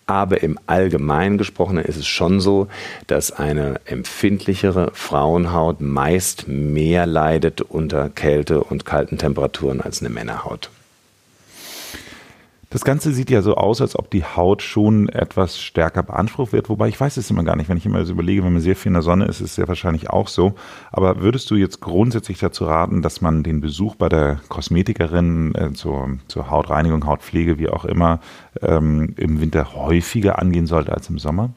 Aber 0.06 0.40
im 0.42 0.56
Allgemeinen 0.68 1.36
gesprochen 1.36 1.78
ist 1.78 1.96
es 1.96 2.06
schon 2.06 2.38
so, 2.38 2.68
dass 3.08 3.32
eine 3.32 3.80
empfindlichere 3.86 4.92
Frauenhaut 4.94 5.80
meist 5.80 6.46
mehr 6.46 7.06
leidet 7.06 7.60
unter 7.60 8.08
Kälte 8.08 8.62
und 8.62 8.84
kalten 8.84 9.18
Temperaturen 9.18 9.80
als 9.80 10.00
eine 10.00 10.10
Männerhaut. 10.10 10.70
Das 12.68 12.84
Ganze 12.84 13.12
sieht 13.12 13.30
ja 13.30 13.42
so 13.42 13.54
aus, 13.54 13.80
als 13.80 13.96
ob 13.96 14.10
die 14.10 14.24
Haut 14.24 14.60
schon 14.60 15.08
etwas 15.08 15.60
stärker 15.60 16.02
beansprucht 16.02 16.52
wird, 16.52 16.68
wobei 16.68 16.88
ich 16.88 17.00
weiß 17.00 17.16
es 17.16 17.30
immer 17.30 17.44
gar 17.44 17.54
nicht. 17.54 17.68
Wenn 17.68 17.76
ich 17.76 17.86
immer 17.86 18.04
so 18.04 18.12
überlege, 18.12 18.42
wenn 18.44 18.52
man 18.52 18.62
sehr 18.62 18.74
viel 18.74 18.90
in 18.90 18.94
der 18.94 19.02
Sonne 19.02 19.26
ist, 19.26 19.40
ist 19.40 19.52
es 19.52 19.56
ja 19.56 19.68
wahrscheinlich 19.68 20.10
auch 20.10 20.26
so. 20.26 20.54
Aber 20.90 21.20
würdest 21.20 21.48
du 21.50 21.54
jetzt 21.54 21.80
grundsätzlich 21.80 22.40
dazu 22.40 22.64
raten, 22.64 23.02
dass 23.02 23.20
man 23.20 23.44
den 23.44 23.60
Besuch 23.60 23.94
bei 23.94 24.08
der 24.08 24.40
Kosmetikerin 24.48 25.54
äh, 25.54 25.72
zur, 25.74 26.18
zur 26.26 26.50
Hautreinigung, 26.50 27.06
Hautpflege, 27.06 27.58
wie 27.58 27.68
auch 27.68 27.84
immer, 27.84 28.18
ähm, 28.60 29.14
im 29.16 29.40
Winter 29.40 29.74
häufiger 29.74 30.40
angehen 30.40 30.66
sollte 30.66 30.92
als 30.92 31.08
im 31.08 31.20
Sommer? 31.20 31.50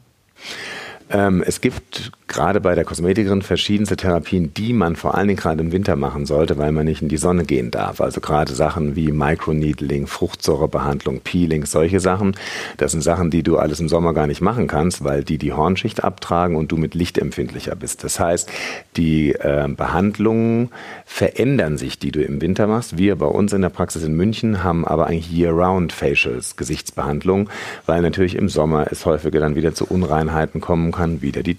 Ähm, 1.09 1.41
es 1.43 1.59
gibt 1.59 2.11
gerade 2.29 2.61
bei 2.61 2.75
der 2.75 2.85
Kosmetikerin 2.85 3.41
verschiedenste 3.41 3.97
Therapien, 3.97 4.53
die 4.53 4.71
man 4.71 4.95
vor 4.95 5.15
allen 5.15 5.27
Dingen 5.27 5.39
gerade 5.39 5.61
im 5.61 5.71
Winter 5.71 5.95
machen 5.95 6.25
sollte, 6.25 6.57
weil 6.57 6.71
man 6.71 6.85
nicht 6.85 7.01
in 7.01 7.09
die 7.09 7.17
Sonne 7.17 7.43
gehen 7.43 7.71
darf. 7.71 7.99
Also 7.99 8.21
gerade 8.21 8.53
Sachen 8.53 8.95
wie 8.95 9.11
Microneedling, 9.11 10.07
Fruchtsäurebehandlung, 10.07 11.21
Peeling, 11.21 11.65
solche 11.65 11.99
Sachen. 11.99 12.35
Das 12.77 12.91
sind 12.91 13.01
Sachen, 13.01 13.31
die 13.31 13.43
du 13.43 13.57
alles 13.57 13.79
im 13.79 13.89
Sommer 13.89 14.13
gar 14.13 14.27
nicht 14.27 14.41
machen 14.41 14.67
kannst, 14.67 15.03
weil 15.03 15.23
die 15.23 15.37
die 15.37 15.53
Hornschicht 15.53 16.03
abtragen 16.03 16.55
und 16.55 16.71
du 16.71 16.77
mit 16.77 16.93
Licht 16.93 17.17
empfindlicher 17.17 17.75
bist. 17.75 18.03
Das 18.03 18.19
heißt, 18.19 18.49
die 18.95 19.33
äh, 19.33 19.67
Behandlungen 19.67 20.69
verändern 21.05 21.77
sich, 21.77 21.97
die 21.97 22.11
du 22.11 22.21
im 22.21 22.41
Winter 22.41 22.67
machst. 22.67 22.97
Wir 22.97 23.15
bei 23.15 23.25
uns 23.25 23.53
in 23.53 23.63
der 23.63 23.69
Praxis 23.69 24.03
in 24.03 24.13
München 24.13 24.63
haben 24.63 24.85
aber 24.85 25.07
eigentlich 25.07 25.31
Year-Round 25.31 25.91
Facials, 25.91 26.55
Gesichtsbehandlung, 26.55 27.49
weil 27.87 28.01
natürlich 28.03 28.35
im 28.35 28.49
Sommer 28.49 28.87
es 28.91 29.05
häufiger 29.05 29.39
dann 29.39 29.55
wieder 29.55 29.73
zu 29.73 29.85
Unreinheiten 29.85 30.61
kommen 30.61 30.91
kann, 30.91 31.23
wieder 31.23 31.41
die 31.41 31.55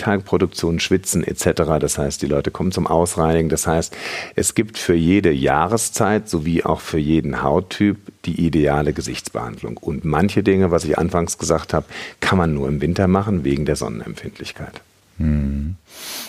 Tagproduktion, 0.60 0.80
Schwitzen 0.80 1.24
etc. 1.24 1.62
Das 1.80 1.98
heißt, 1.98 2.22
die 2.22 2.26
Leute 2.26 2.50
kommen 2.50 2.72
zum 2.72 2.86
Ausreinigen. 2.86 3.48
Das 3.48 3.66
heißt, 3.66 3.96
es 4.36 4.54
gibt 4.54 4.78
für 4.78 4.94
jede 4.94 5.32
Jahreszeit 5.32 6.28
sowie 6.28 6.62
auch 6.62 6.80
für 6.80 6.98
jeden 6.98 7.42
Hauttyp 7.42 7.96
die 8.24 8.44
ideale 8.46 8.92
Gesichtsbehandlung. 8.92 9.76
Und 9.78 10.04
manche 10.04 10.42
Dinge, 10.42 10.70
was 10.70 10.84
ich 10.84 10.98
anfangs 10.98 11.38
gesagt 11.38 11.72
habe, 11.72 11.86
kann 12.20 12.38
man 12.38 12.54
nur 12.54 12.68
im 12.68 12.80
Winter 12.80 13.08
machen 13.08 13.44
wegen 13.44 13.64
der 13.64 13.76
Sonnenempfindlichkeit. 13.76 14.80
Hm. 15.18 15.76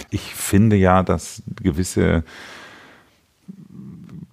Ich 0.10 0.22
finde 0.22 0.76
ja, 0.76 1.04
dass 1.04 1.42
gewisse 1.62 2.24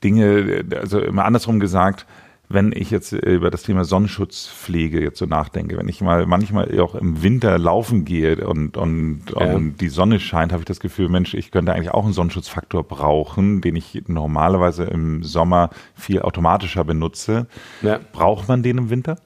Dinge, 0.03 0.65
also 0.81 1.01
immer 1.01 1.25
andersrum 1.25 1.59
gesagt, 1.59 2.07
wenn 2.49 2.73
ich 2.73 2.91
jetzt 2.91 3.13
über 3.13 3.51
das 3.51 3.63
Thema 3.63 3.85
Sonnenschutzpflege 3.85 5.03
jetzt 5.03 5.19
so 5.19 5.27
nachdenke, 5.27 5.77
wenn 5.77 5.89
ich 5.89 6.01
mal 6.01 6.27
manchmal 6.27 6.81
auch 6.81 6.95
im 6.95 7.23
Winter 7.23 7.59
laufen 7.59 8.05
gehe 8.05 8.47
und, 8.47 8.77
und, 8.77 9.23
ja. 9.39 9.55
und 9.55 9.81
die 9.81 9.89
Sonne 9.89 10.19
scheint, 10.19 10.53
habe 10.53 10.63
ich 10.63 10.67
das 10.67 10.81
Gefühl, 10.81 11.09
Mensch, 11.09 11.35
ich 11.35 11.51
könnte 11.51 11.75
eigentlich 11.75 11.91
auch 11.91 12.05
einen 12.05 12.15
Sonnenschutzfaktor 12.15 12.85
brauchen, 12.85 13.61
den 13.61 13.77
ich 13.77 14.03
normalerweise 14.07 14.85
im 14.85 15.23
Sommer 15.23 15.71
viel 15.95 16.23
automatischer 16.23 16.85
benutze. 16.85 17.47
Ja. 17.83 18.01
Braucht 18.13 18.49
man 18.49 18.63
den 18.63 18.79
im 18.79 18.91
Winter? 18.91 19.19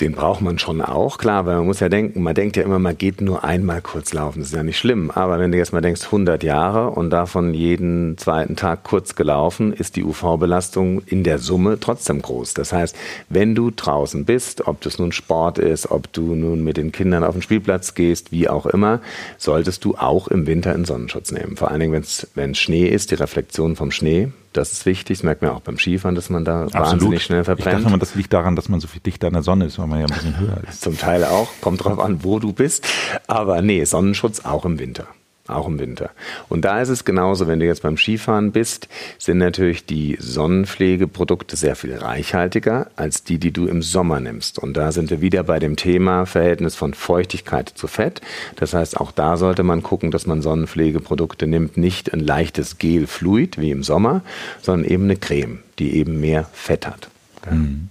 Den 0.00 0.12
braucht 0.12 0.40
man 0.40 0.58
schon 0.58 0.80
auch, 0.80 1.18
klar, 1.18 1.44
weil 1.44 1.56
man 1.56 1.66
muss 1.66 1.80
ja 1.80 1.90
denken, 1.90 2.22
man 2.22 2.34
denkt 2.34 2.56
ja 2.56 2.62
immer, 2.62 2.78
man 2.78 2.96
geht 2.96 3.20
nur 3.20 3.44
einmal 3.44 3.82
kurz 3.82 4.14
laufen, 4.14 4.38
das 4.38 4.48
ist 4.48 4.54
ja 4.54 4.62
nicht 4.62 4.78
schlimm. 4.78 5.10
Aber 5.10 5.38
wenn 5.38 5.52
du 5.52 5.58
jetzt 5.58 5.74
mal 5.74 5.82
denkst, 5.82 6.06
100 6.06 6.42
Jahre 6.42 6.90
und 6.90 7.10
davon 7.10 7.52
jeden 7.52 8.16
zweiten 8.16 8.56
Tag 8.56 8.84
kurz 8.84 9.14
gelaufen, 9.14 9.72
ist 9.74 9.96
die 9.96 10.02
UV-Belastung 10.02 11.02
in 11.04 11.24
der 11.24 11.38
Summe 11.38 11.78
trotzdem 11.78 12.22
groß. 12.22 12.54
Das 12.54 12.72
heißt, 12.72 12.96
wenn 13.28 13.54
du 13.54 13.70
draußen 13.70 14.24
bist, 14.24 14.66
ob 14.66 14.80
das 14.80 14.98
nun 14.98 15.12
Sport 15.12 15.58
ist, 15.58 15.90
ob 15.90 16.10
du 16.12 16.34
nun 16.34 16.64
mit 16.64 16.78
den 16.78 16.90
Kindern 16.90 17.22
auf 17.22 17.34
den 17.34 17.42
Spielplatz 17.42 17.94
gehst, 17.94 18.32
wie 18.32 18.48
auch 18.48 18.64
immer, 18.64 19.00
solltest 19.36 19.84
du 19.84 19.96
auch 19.96 20.28
im 20.28 20.46
Winter 20.46 20.72
einen 20.72 20.86
Sonnenschutz 20.86 21.32
nehmen. 21.32 21.56
Vor 21.56 21.70
allen 21.70 21.80
Dingen, 21.80 22.02
wenn 22.34 22.50
es 22.50 22.58
Schnee 22.58 22.86
ist, 22.86 23.10
die 23.10 23.16
Reflexion 23.16 23.76
vom 23.76 23.90
Schnee 23.90 24.32
Das 24.52 24.72
ist 24.72 24.86
wichtig. 24.86 25.18
Das 25.18 25.24
merkt 25.24 25.42
man 25.42 25.52
auch 25.52 25.60
beim 25.60 25.78
Skifahren, 25.78 26.14
dass 26.14 26.30
man 26.30 26.44
da 26.44 26.64
Absolut. 26.64 26.86
wahnsinnig 26.86 27.22
schnell 27.22 27.44
verbrennt. 27.44 27.78
Ich 27.80 27.84
dachte 27.84 27.98
das 27.98 28.14
liegt 28.14 28.32
daran, 28.32 28.56
dass 28.56 28.68
man 28.68 28.80
so 28.80 28.88
viel 28.88 29.00
dichter 29.00 29.28
an 29.28 29.32
der 29.34 29.42
Sonne 29.42 29.66
ist, 29.66 29.78
weil 29.78 29.86
man 29.86 30.00
ja 30.00 30.06
ein 30.06 30.12
bisschen 30.12 30.38
höher 30.38 30.62
ist. 30.68 30.82
Zum 30.82 30.98
Teil 30.98 31.24
auch. 31.24 31.48
Kommt 31.60 31.84
drauf 31.84 31.98
an, 31.98 32.22
wo 32.24 32.38
du 32.38 32.52
bist. 32.52 32.86
Aber 33.26 33.62
nee, 33.62 33.84
Sonnenschutz 33.84 34.40
auch 34.40 34.64
im 34.64 34.78
Winter 34.78 35.06
auch 35.48 35.66
im 35.66 35.78
Winter. 35.78 36.10
Und 36.48 36.64
da 36.64 36.80
ist 36.80 36.88
es 36.88 37.04
genauso, 37.04 37.48
wenn 37.48 37.58
du 37.58 37.66
jetzt 37.66 37.82
beim 37.82 37.96
Skifahren 37.96 38.52
bist, 38.52 38.88
sind 39.18 39.38
natürlich 39.38 39.84
die 39.84 40.16
Sonnenpflegeprodukte 40.20 41.56
sehr 41.56 41.74
viel 41.74 41.96
reichhaltiger 41.96 42.90
als 42.96 43.24
die, 43.24 43.38
die 43.38 43.52
du 43.52 43.66
im 43.66 43.82
Sommer 43.82 44.20
nimmst. 44.20 44.58
Und 44.58 44.76
da 44.76 44.92
sind 44.92 45.10
wir 45.10 45.20
wieder 45.20 45.42
bei 45.42 45.58
dem 45.58 45.76
Thema 45.76 46.26
Verhältnis 46.26 46.76
von 46.76 46.94
Feuchtigkeit 46.94 47.68
zu 47.68 47.88
Fett. 47.88 48.20
Das 48.56 48.72
heißt, 48.72 48.96
auch 48.98 49.10
da 49.10 49.36
sollte 49.36 49.64
man 49.64 49.82
gucken, 49.82 50.10
dass 50.10 50.26
man 50.26 50.42
Sonnenpflegeprodukte 50.42 51.46
nimmt, 51.46 51.76
nicht 51.76 52.12
ein 52.12 52.20
leichtes 52.20 52.78
Gel-Fluid 52.78 53.58
wie 53.58 53.72
im 53.72 53.82
Sommer, 53.82 54.22
sondern 54.60 54.88
eben 54.88 55.04
eine 55.04 55.16
Creme, 55.16 55.58
die 55.78 55.96
eben 55.96 56.20
mehr 56.20 56.48
Fett 56.52 56.86
hat. 56.86 57.08
Mhm. 57.50 57.88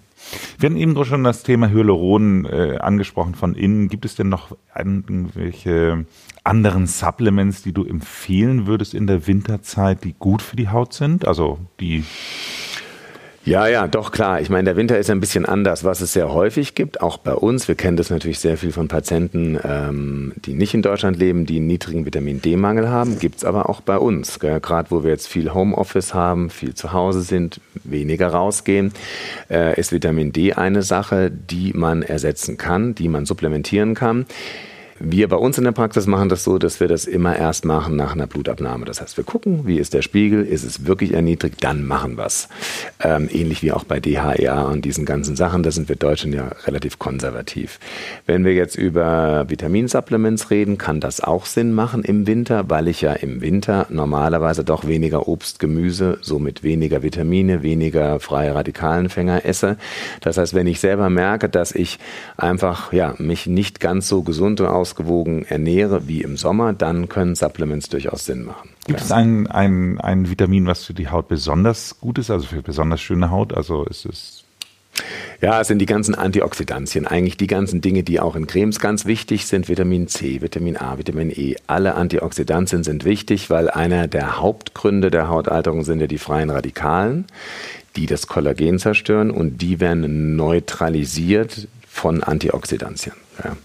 Wir 0.57 0.69
hatten 0.69 0.77
eben 0.77 1.03
schon 1.03 1.23
das 1.23 1.43
Thema 1.43 1.69
Hyaluron 1.69 2.45
äh, 2.45 2.77
angesprochen 2.77 3.35
von 3.35 3.55
innen. 3.55 3.89
Gibt 3.89 4.05
es 4.05 4.15
denn 4.15 4.29
noch 4.29 4.55
irgendwelche 4.77 6.05
anderen 6.43 6.87
Supplements, 6.87 7.61
die 7.61 7.73
du 7.73 7.85
empfehlen 7.85 8.67
würdest 8.67 8.93
in 8.93 9.07
der 9.07 9.27
Winterzeit, 9.27 10.03
die 10.03 10.15
gut 10.17 10.41
für 10.41 10.55
die 10.55 10.69
Haut 10.69 10.93
sind? 10.93 11.27
Also 11.27 11.59
die 11.79 12.03
ja, 13.43 13.65
ja, 13.65 13.87
doch 13.87 14.11
klar. 14.11 14.39
Ich 14.39 14.51
meine, 14.51 14.65
der 14.65 14.75
Winter 14.75 14.99
ist 14.99 15.09
ein 15.09 15.19
bisschen 15.19 15.47
anders, 15.47 15.83
was 15.83 15.99
es 16.01 16.13
sehr 16.13 16.31
häufig 16.31 16.75
gibt, 16.75 17.01
auch 17.01 17.17
bei 17.17 17.33
uns. 17.33 17.67
Wir 17.67 17.73
kennen 17.73 17.97
das 17.97 18.11
natürlich 18.11 18.37
sehr 18.37 18.55
viel 18.55 18.71
von 18.71 18.87
Patienten, 18.87 19.59
ähm, 19.63 20.33
die 20.45 20.53
nicht 20.53 20.75
in 20.75 20.83
Deutschland 20.83 21.17
leben, 21.17 21.47
die 21.47 21.55
einen 21.55 21.65
niedrigen 21.65 22.05
Vitamin 22.05 22.39
D-Mangel 22.39 22.87
haben. 22.87 23.17
Gibt's 23.17 23.43
aber 23.43 23.67
auch 23.67 23.81
bei 23.81 23.97
uns. 23.97 24.39
Gerade 24.39 24.91
wo 24.91 25.03
wir 25.03 25.09
jetzt 25.09 25.27
viel 25.27 25.55
Homeoffice 25.55 26.13
haben, 26.13 26.51
viel 26.51 26.75
zu 26.75 26.93
Hause 26.93 27.21
sind, 27.21 27.59
weniger 27.83 28.27
rausgehen, 28.27 28.93
äh, 29.49 29.79
ist 29.79 29.91
Vitamin 29.91 30.31
D 30.31 30.53
eine 30.53 30.83
Sache, 30.83 31.31
die 31.31 31.73
man 31.73 32.03
ersetzen 32.03 32.57
kann, 32.57 32.93
die 32.93 33.09
man 33.09 33.25
supplementieren 33.25 33.95
kann. 33.95 34.27
Wir 35.03 35.27
bei 35.27 35.35
uns 35.35 35.57
in 35.57 35.63
der 35.63 35.71
Praxis 35.71 36.05
machen 36.05 36.29
das 36.29 36.43
so, 36.43 36.59
dass 36.59 36.79
wir 36.79 36.87
das 36.87 37.05
immer 37.05 37.35
erst 37.35 37.65
machen 37.65 37.95
nach 37.95 38.11
einer 38.13 38.27
Blutabnahme. 38.27 38.85
Das 38.85 39.01
heißt, 39.01 39.17
wir 39.17 39.23
gucken, 39.23 39.65
wie 39.65 39.79
ist 39.79 39.95
der 39.95 40.03
Spiegel, 40.03 40.45
ist 40.45 40.63
es 40.63 40.85
wirklich 40.85 41.13
erniedrigt, 41.13 41.63
dann 41.63 41.87
machen 41.87 42.17
wir 42.17 42.27
es. 42.27 42.49
Ähm, 43.03 43.27
ähnlich 43.31 43.63
wie 43.63 43.71
auch 43.71 43.83
bei 43.83 43.99
DHEA 43.99 44.61
und 44.61 44.85
diesen 44.85 45.05
ganzen 45.05 45.35
Sachen, 45.35 45.63
da 45.63 45.71
sind 45.71 45.89
wir 45.89 45.95
Deutschen 45.95 46.33
ja 46.33 46.49
relativ 46.65 46.99
konservativ. 46.99 47.79
Wenn 48.27 48.45
wir 48.45 48.53
jetzt 48.53 48.75
über 48.75 49.49
Vitaminsupplements 49.49 50.51
reden, 50.51 50.77
kann 50.77 50.99
das 50.99 51.19
auch 51.19 51.47
Sinn 51.47 51.73
machen 51.73 52.03
im 52.03 52.27
Winter, 52.27 52.69
weil 52.69 52.87
ich 52.87 53.01
ja 53.01 53.13
im 53.13 53.41
Winter 53.41 53.87
normalerweise 53.89 54.63
doch 54.63 54.85
weniger 54.85 55.27
Obst, 55.27 55.57
Gemüse, 55.57 56.19
somit 56.21 56.61
weniger 56.61 57.01
Vitamine, 57.01 57.63
weniger 57.63 58.19
freie 58.19 58.53
Radikalenfänger 58.53 59.45
esse. 59.45 59.77
Das 60.21 60.37
heißt, 60.37 60.53
wenn 60.53 60.67
ich 60.67 60.79
selber 60.79 61.09
merke, 61.09 61.49
dass 61.49 61.71
ich 61.71 61.97
einfach 62.37 62.93
ja, 62.93 63.15
mich 63.17 63.47
nicht 63.47 63.79
ganz 63.79 64.07
so 64.07 64.21
gesund 64.21 64.61
und 64.61 64.67
ausgewogen 64.91 65.45
ernähre 65.45 66.07
wie 66.07 66.21
im 66.21 66.37
Sommer, 66.37 66.73
dann 66.73 67.07
können 67.07 67.35
Supplements 67.35 67.89
durchaus 67.89 68.25
Sinn 68.25 68.43
machen. 68.43 68.69
Gibt 68.85 68.99
ja. 68.99 69.05
es 69.05 69.11
ein, 69.11 69.47
ein, 69.47 69.99
ein 70.01 70.29
Vitamin, 70.29 70.67
was 70.67 70.83
für 70.83 70.93
die 70.93 71.09
Haut 71.09 71.27
besonders 71.27 71.99
gut 71.99 72.17
ist, 72.17 72.29
also 72.29 72.47
für 72.47 72.61
besonders 72.61 73.01
schöne 73.01 73.31
Haut? 73.31 73.53
Also 73.53 73.85
ist 73.85 74.05
es 74.05 74.43
ja, 75.41 75.61
es 75.61 75.69
sind 75.69 75.79
die 75.79 75.85
ganzen 75.85 76.13
Antioxidantien, 76.13 77.07
eigentlich 77.07 77.37
die 77.37 77.47
ganzen 77.47 77.79
Dinge, 77.79 78.03
die 78.03 78.19
auch 78.19 78.35
in 78.35 78.45
Cremes 78.45 78.79
ganz 78.79 79.05
wichtig 79.05 79.47
sind. 79.47 79.69
Vitamin 79.69 80.07
C, 80.09 80.41
Vitamin 80.41 80.75
A, 80.77 80.97
Vitamin 80.97 81.31
E. 81.31 81.55
Alle 81.65 81.95
Antioxidantien 81.95 82.83
sind 82.83 83.05
wichtig, 83.05 83.49
weil 83.49 83.69
einer 83.69 84.07
der 84.07 84.39
Hauptgründe 84.39 85.09
der 85.09 85.29
Hautalterung 85.29 85.83
sind 85.85 86.01
ja 86.01 86.07
die 86.07 86.17
freien 86.17 86.49
Radikalen, 86.49 87.25
die 87.95 88.05
das 88.05 88.27
Kollagen 88.27 88.77
zerstören 88.79 89.31
und 89.31 89.61
die 89.61 89.79
werden 89.79 90.35
neutralisiert 90.35 91.69
von 91.87 92.21
Antioxidantien. 92.21 93.15
Ja. 93.43 93.55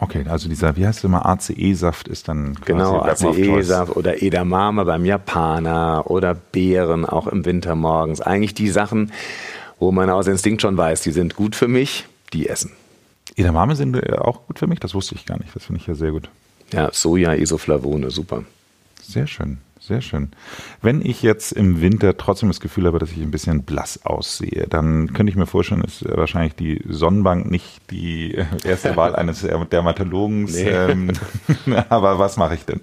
Okay, 0.00 0.24
also 0.28 0.48
dieser, 0.48 0.76
wie 0.76 0.86
heißt 0.86 0.98
es 0.98 1.04
immer, 1.04 1.24
ACE-Saft 1.24 2.08
ist 2.08 2.28
dann 2.28 2.56
Genau, 2.64 3.00
ACE-Saft 3.00 3.96
oder 3.96 4.22
Edamame 4.22 4.84
beim 4.84 5.04
Japaner 5.04 6.10
oder 6.10 6.34
Beeren 6.34 7.04
auch 7.04 7.26
im 7.26 7.44
Winter 7.44 7.74
morgens. 7.74 8.20
Eigentlich 8.20 8.54
die 8.54 8.68
Sachen, 8.70 9.12
wo 9.78 9.92
man 9.92 10.10
aus 10.10 10.26
Instinkt 10.26 10.62
schon 10.62 10.76
weiß, 10.76 11.02
die 11.02 11.12
sind 11.12 11.36
gut 11.36 11.54
für 11.54 11.68
mich, 11.68 12.06
die 12.32 12.48
essen. 12.48 12.72
Edamame 13.36 13.76
sind 13.76 13.96
äh, 13.96 14.16
auch 14.16 14.46
gut 14.46 14.58
für 14.58 14.66
mich? 14.66 14.80
Das 14.80 14.94
wusste 14.94 15.14
ich 15.14 15.26
gar 15.26 15.38
nicht. 15.38 15.54
Das 15.54 15.64
finde 15.64 15.80
ich 15.80 15.86
ja 15.86 15.94
sehr 15.94 16.10
gut. 16.10 16.28
Ja, 16.72 16.90
Soja, 16.92 17.34
Isoflavone, 17.34 18.10
super. 18.10 18.44
Sehr 19.02 19.26
schön. 19.26 19.58
Sehr 19.86 20.00
schön. 20.00 20.30
Wenn 20.80 21.04
ich 21.04 21.22
jetzt 21.22 21.52
im 21.52 21.82
Winter 21.82 22.16
trotzdem 22.16 22.48
das 22.48 22.60
Gefühl 22.60 22.86
habe, 22.86 22.98
dass 22.98 23.10
ich 23.10 23.18
ein 23.18 23.30
bisschen 23.30 23.64
blass 23.64 24.00
aussehe, 24.06 24.66
dann 24.66 25.12
könnte 25.12 25.28
ich 25.28 25.36
mir 25.36 25.44
vorstellen, 25.44 25.82
ist 25.82 26.08
wahrscheinlich 26.08 26.54
die 26.54 26.82
Sonnenbank 26.88 27.50
nicht 27.50 27.90
die 27.90 28.42
erste 28.64 28.96
Wahl 28.96 29.14
eines 29.14 29.42
Dermatologen. 29.42 30.44
Nee. 30.44 30.70
Ähm, 30.70 31.12
aber 31.90 32.18
was 32.18 32.38
mache 32.38 32.54
ich 32.54 32.64
denn? 32.64 32.80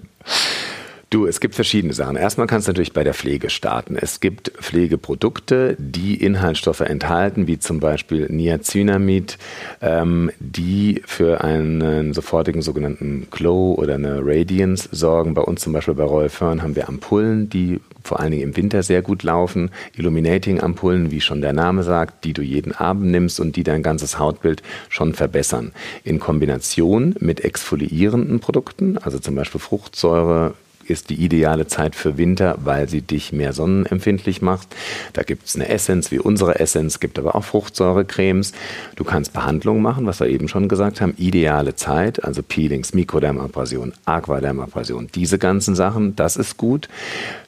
Du, 1.12 1.26
es 1.26 1.40
gibt 1.40 1.54
verschiedene 1.54 1.92
Sachen. 1.92 2.16
Erstmal 2.16 2.46
kannst 2.46 2.66
du 2.66 2.70
natürlich 2.70 2.94
bei 2.94 3.04
der 3.04 3.12
Pflege 3.12 3.50
starten. 3.50 3.96
Es 4.00 4.20
gibt 4.20 4.48
Pflegeprodukte, 4.58 5.76
die 5.78 6.14
Inhaltsstoffe 6.14 6.80
enthalten, 6.80 7.46
wie 7.46 7.58
zum 7.58 7.80
Beispiel 7.80 8.28
Niacinamid, 8.30 9.36
ähm, 9.82 10.30
die 10.40 11.02
für 11.04 11.44
einen 11.44 12.14
sofortigen 12.14 12.62
sogenannten 12.62 13.26
Glow 13.30 13.74
oder 13.74 13.96
eine 13.96 14.22
Radiance 14.24 14.88
sorgen. 14.90 15.34
Bei 15.34 15.42
uns 15.42 15.60
zum 15.60 15.74
Beispiel 15.74 15.92
bei 15.92 16.04
Royal 16.04 16.30
Fern 16.30 16.62
haben 16.62 16.76
wir 16.76 16.88
Ampullen, 16.88 17.50
die 17.50 17.82
vor 18.02 18.20
allen 18.20 18.30
Dingen 18.30 18.44
im 18.44 18.56
Winter 18.56 18.82
sehr 18.82 19.02
gut 19.02 19.22
laufen. 19.22 19.70
Illuminating-Ampullen, 19.94 21.10
wie 21.10 21.20
schon 21.20 21.42
der 21.42 21.52
Name 21.52 21.82
sagt, 21.82 22.24
die 22.24 22.32
du 22.32 22.40
jeden 22.40 22.72
Abend 22.72 23.10
nimmst 23.10 23.38
und 23.38 23.56
die 23.56 23.64
dein 23.64 23.82
ganzes 23.82 24.18
Hautbild 24.18 24.62
schon 24.88 25.12
verbessern. 25.12 25.72
In 26.04 26.20
Kombination 26.20 27.14
mit 27.20 27.44
exfoliierenden 27.44 28.40
Produkten, 28.40 28.96
also 28.96 29.18
zum 29.18 29.34
Beispiel 29.34 29.60
Fruchtsäure, 29.60 30.54
ist 30.86 31.10
die 31.10 31.14
ideale 31.14 31.66
Zeit 31.66 31.94
für 31.94 32.18
Winter, 32.18 32.56
weil 32.62 32.88
sie 32.88 33.02
dich 33.02 33.32
mehr 33.32 33.52
sonnenempfindlich 33.52 34.42
macht. 34.42 34.68
Da 35.12 35.22
gibt 35.22 35.46
es 35.46 35.56
eine 35.56 35.68
Essenz 35.68 36.10
wie 36.10 36.18
unsere 36.18 36.60
Essenz, 36.60 37.00
gibt 37.00 37.18
aber 37.18 37.34
auch 37.34 37.44
Fruchtsäurecremes. 37.44 38.52
Du 38.96 39.04
kannst 39.04 39.32
Behandlungen 39.32 39.82
machen, 39.82 40.06
was 40.06 40.20
wir 40.20 40.28
eben 40.28 40.48
schon 40.48 40.68
gesagt 40.68 41.00
haben. 41.00 41.14
Ideale 41.16 41.74
Zeit, 41.74 42.24
also 42.24 42.42
Peelings, 42.42 42.94
Mikrodermabrasion, 42.94 43.92
Aquadermabrasion, 44.04 45.08
diese 45.14 45.38
ganzen 45.38 45.74
Sachen, 45.74 46.16
das 46.16 46.36
ist 46.36 46.56
gut. 46.56 46.88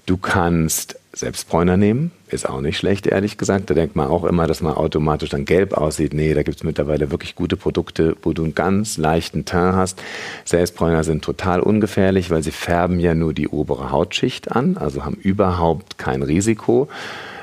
Du 0.07 0.17
kannst 0.17 0.97
Selbstbräuner 1.15 1.77
nehmen, 1.77 2.11
ist 2.29 2.49
auch 2.49 2.61
nicht 2.61 2.77
schlecht, 2.77 3.07
ehrlich 3.07 3.39
gesagt. 3.39 3.71
Da 3.71 3.75
denkt 3.75 3.95
man 3.95 4.09
auch 4.09 4.25
immer, 4.25 4.47
dass 4.47 4.61
man 4.61 4.75
automatisch 4.75 5.31
dann 5.31 5.45
gelb 5.45 5.73
aussieht. 5.73 6.13
Nee, 6.13 6.35
da 6.35 6.43
gibt 6.43 6.57
es 6.57 6.65
mittlerweile 6.65 7.11
wirklich 7.11 7.35
gute 7.35 7.57
Produkte, 7.57 8.17
wo 8.23 8.33
du 8.33 8.43
einen 8.43 8.55
ganz 8.55 8.97
leichten 8.97 9.45
Teint 9.45 9.77
hast. 9.77 10.03
Selbstbräuner 10.45 11.05
sind 11.05 11.25
total 11.25 11.61
ungefährlich, 11.61 12.31
weil 12.31 12.43
sie 12.43 12.51
färben 12.51 12.99
ja 12.99 13.15
nur 13.15 13.33
die 13.33 13.49
obere 13.49 13.91
Hautschicht 13.91 14.53
an, 14.53 14.77
also 14.77 15.05
haben 15.05 15.17
überhaupt 15.17 15.99
kein 15.99 16.23
Risiko. 16.23 16.89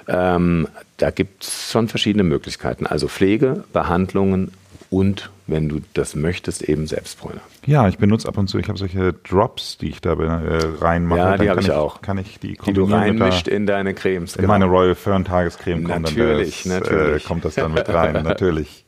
Ähm, 0.08 0.68
da 0.98 1.10
gibt 1.12 1.44
es 1.44 1.72
schon 1.72 1.88
verschiedene 1.88 2.24
Möglichkeiten. 2.24 2.86
Also 2.86 3.08
Pflege, 3.08 3.64
Behandlungen 3.72 4.52
und 4.92 5.32
wenn 5.48 5.70
du 5.70 5.80
das 5.94 6.16
möchtest, 6.16 6.64
eben 6.64 6.86
Selbstbräuner. 6.86 7.40
Ja, 7.66 7.88
ich 7.88 7.98
benutze 7.98 8.28
ab 8.28 8.38
und 8.38 8.50
zu, 8.50 8.60
ich 8.60 8.68
habe 8.68 8.78
solche 8.78 9.14
Drops, 9.14 9.78
die 9.78 9.88
ich 9.88 10.02
da 10.02 10.12
äh, 10.12 10.60
reinmache. 10.82 11.20
Ja, 11.20 11.38
die 11.38 11.50
habe 11.50 11.62
ich, 11.62 11.72
auch. 11.72 12.02
Kann 12.02 12.18
ich 12.18 12.40
die 12.40 12.58
Die 12.58 12.74
du 12.74 12.84
reinmischt 12.84 13.48
in 13.48 13.66
deine 13.66 13.94
Cremes. 13.94 14.36
In 14.36 14.42
genau. 14.42 14.54
meine 14.54 14.66
Royal 14.66 14.94
Fern 14.94 15.24
Tagescreme 15.24 15.86
kommt 15.86 16.04
natürlich, 16.04 16.64
dann 16.64 16.82
das, 16.82 16.90
natürlich. 16.90 17.24
Äh, 17.24 17.28
kommt 17.28 17.46
das 17.46 17.56
dann 17.56 17.74
mit 17.74 17.88
rein, 17.88 18.22
natürlich. 18.24 18.86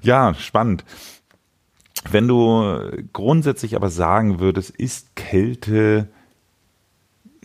Ja, 0.00 0.32
spannend. 0.32 0.86
Wenn 2.10 2.26
du 2.28 2.90
grundsätzlich 3.12 3.76
aber 3.76 3.90
sagen 3.90 4.40
würdest, 4.40 4.70
ist 4.70 5.16
Kälte 5.16 6.08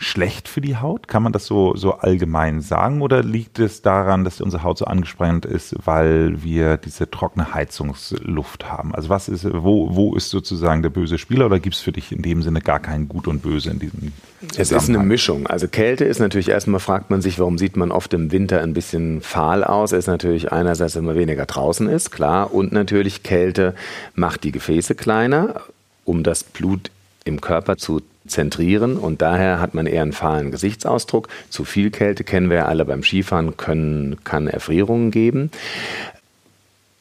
schlecht 0.01 0.47
für 0.47 0.61
die 0.61 0.77
Haut? 0.77 1.07
Kann 1.07 1.21
man 1.21 1.31
das 1.31 1.45
so, 1.45 1.75
so 1.75 1.93
allgemein 1.93 2.61
sagen? 2.61 3.01
Oder 3.01 3.21
liegt 3.21 3.59
es 3.59 3.83
daran, 3.83 4.23
dass 4.23 4.41
unsere 4.41 4.63
Haut 4.63 4.79
so 4.79 4.85
angespannt 4.85 5.45
ist, 5.45 5.75
weil 5.85 6.41
wir 6.43 6.77
diese 6.77 7.09
trockene 7.09 7.53
Heizungsluft 7.53 8.69
haben? 8.69 8.95
Also 8.95 9.09
was 9.09 9.29
ist, 9.29 9.45
wo, 9.53 9.95
wo 9.95 10.15
ist 10.15 10.31
sozusagen 10.31 10.81
der 10.81 10.89
böse 10.89 11.19
Spieler 11.19 11.45
oder 11.45 11.59
gibt 11.59 11.75
es 11.75 11.81
für 11.81 11.91
dich 11.91 12.11
in 12.11 12.23
dem 12.23 12.41
Sinne 12.41 12.61
gar 12.61 12.79
kein 12.79 13.07
Gut 13.07 13.27
und 13.27 13.43
Böse 13.43 13.69
in 13.69 13.79
diesem 13.79 14.11
Es 14.57 14.71
ist 14.71 14.89
eine 14.89 14.99
Mischung. 14.99 15.45
Also 15.45 15.67
Kälte 15.67 16.05
ist 16.05 16.19
natürlich 16.19 16.49
erstmal, 16.49 16.79
fragt 16.79 17.11
man 17.11 17.21
sich, 17.21 17.37
warum 17.37 17.59
sieht 17.59 17.77
man 17.77 17.91
oft 17.91 18.13
im 18.15 18.31
Winter 18.31 18.61
ein 18.61 18.73
bisschen 18.73 19.21
fahl 19.21 19.63
aus? 19.63 19.91
Ist 19.91 20.07
natürlich 20.07 20.51
einerseits, 20.51 20.95
wenn 20.95 21.05
man 21.05 21.15
weniger 21.15 21.45
draußen 21.45 21.87
ist, 21.87 22.09
klar. 22.09 22.51
Und 22.53 22.71
natürlich 22.71 23.21
Kälte 23.21 23.75
macht 24.15 24.43
die 24.43 24.51
Gefäße 24.51 24.95
kleiner, 24.95 25.61
um 26.05 26.23
das 26.23 26.43
Blut 26.43 26.89
im 27.23 27.39
Körper 27.39 27.77
zu 27.77 28.01
zentrieren 28.27 28.97
und 28.97 29.21
daher 29.21 29.59
hat 29.59 29.73
man 29.73 29.85
eher 29.85 30.01
einen 30.03 30.13
fahlen 30.13 30.51
Gesichtsausdruck. 30.51 31.27
Zu 31.49 31.65
viel 31.65 31.91
Kälte 31.91 32.23
kennen 32.23 32.49
wir 32.49 32.57
ja 32.57 32.65
alle 32.65 32.85
beim 32.85 33.03
Skifahren, 33.03 33.57
können, 33.57 34.17
kann 34.23 34.47
Erfrierungen 34.47 35.11
geben. 35.11 35.51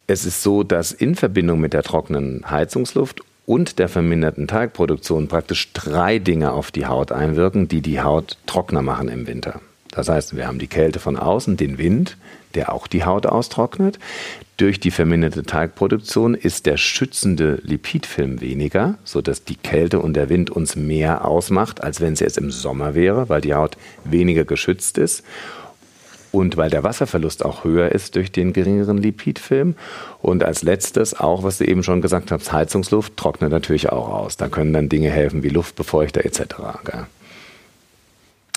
Es 0.06 0.24
ist 0.24 0.42
so, 0.42 0.62
dass 0.62 0.92
in 0.92 1.14
Verbindung 1.14 1.60
mit 1.60 1.72
der 1.72 1.82
trockenen 1.82 2.50
Heizungsluft 2.50 3.20
und 3.46 3.78
der 3.78 3.88
verminderten 3.88 4.46
Teigproduktion 4.48 5.28
praktisch 5.28 5.72
drei 5.72 6.18
Dinge 6.18 6.52
auf 6.52 6.70
die 6.70 6.86
Haut 6.86 7.12
einwirken, 7.12 7.68
die 7.68 7.80
die 7.80 8.00
Haut 8.00 8.36
trockener 8.46 8.82
machen 8.82 9.08
im 9.08 9.26
Winter. 9.26 9.60
Das 9.90 10.08
heißt, 10.08 10.36
wir 10.36 10.46
haben 10.46 10.58
die 10.58 10.68
Kälte 10.68 11.00
von 11.00 11.16
außen, 11.16 11.56
den 11.56 11.78
Wind, 11.78 12.16
der 12.54 12.72
auch 12.72 12.86
die 12.86 13.04
Haut 13.04 13.26
austrocknet. 13.26 13.98
Durch 14.56 14.78
die 14.78 14.90
verminderte 14.90 15.42
Talgproduktion 15.42 16.34
ist 16.34 16.66
der 16.66 16.76
schützende 16.76 17.60
Lipidfilm 17.62 18.40
weniger, 18.42 18.98
sodass 19.04 19.44
die 19.44 19.56
Kälte 19.56 20.00
und 20.00 20.14
der 20.14 20.28
Wind 20.28 20.50
uns 20.50 20.76
mehr 20.76 21.24
ausmacht, 21.24 21.82
als 21.82 22.00
wenn 22.00 22.12
es 22.12 22.20
jetzt 22.20 22.36
im 22.36 22.50
Sommer 22.50 22.94
wäre, 22.94 23.28
weil 23.30 23.40
die 23.40 23.54
Haut 23.54 23.78
weniger 24.04 24.44
geschützt 24.44 24.98
ist 24.98 25.24
und 26.32 26.56
weil 26.56 26.70
der 26.70 26.84
Wasserverlust 26.84 27.44
auch 27.44 27.64
höher 27.64 27.90
ist 27.92 28.16
durch 28.16 28.32
den 28.32 28.52
geringeren 28.52 28.98
Lipidfilm. 28.98 29.74
Und 30.20 30.44
als 30.44 30.62
letztes 30.62 31.18
auch, 31.18 31.42
was 31.42 31.58
du 31.58 31.64
eben 31.64 31.82
schon 31.82 32.02
gesagt 32.02 32.30
hast, 32.30 32.52
Heizungsluft 32.52 33.16
trocknet 33.16 33.50
natürlich 33.50 33.90
auch 33.90 34.08
aus. 34.08 34.36
Da 34.36 34.48
können 34.48 34.72
dann 34.72 34.88
Dinge 34.88 35.10
helfen 35.10 35.42
wie 35.42 35.48
Luftbefeuchter 35.48 36.24
etc. 36.24 36.42
Gell? 36.84 37.06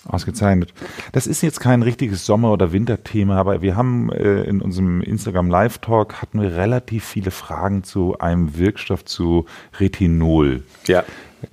Ausgezeichnet. 0.07 0.73
Das 1.13 1.27
ist 1.27 1.41
jetzt 1.41 1.59
kein 1.59 1.81
richtiges 1.81 2.25
Sommer- 2.25 2.51
oder 2.51 2.73
Winterthema, 2.73 3.37
aber 3.37 3.61
wir 3.61 3.75
haben 3.75 4.11
äh, 4.11 4.43
in 4.43 4.61
unserem 4.61 5.01
Instagram 5.01 5.49
Live 5.49 5.77
Talk 5.77 6.21
hatten 6.21 6.41
wir 6.41 6.55
relativ 6.55 7.05
viele 7.05 7.31
Fragen 7.31 7.83
zu 7.83 8.17
einem 8.19 8.57
Wirkstoff 8.57 9.05
zu 9.05 9.45
Retinol. 9.79 10.63
Ja. 10.87 11.03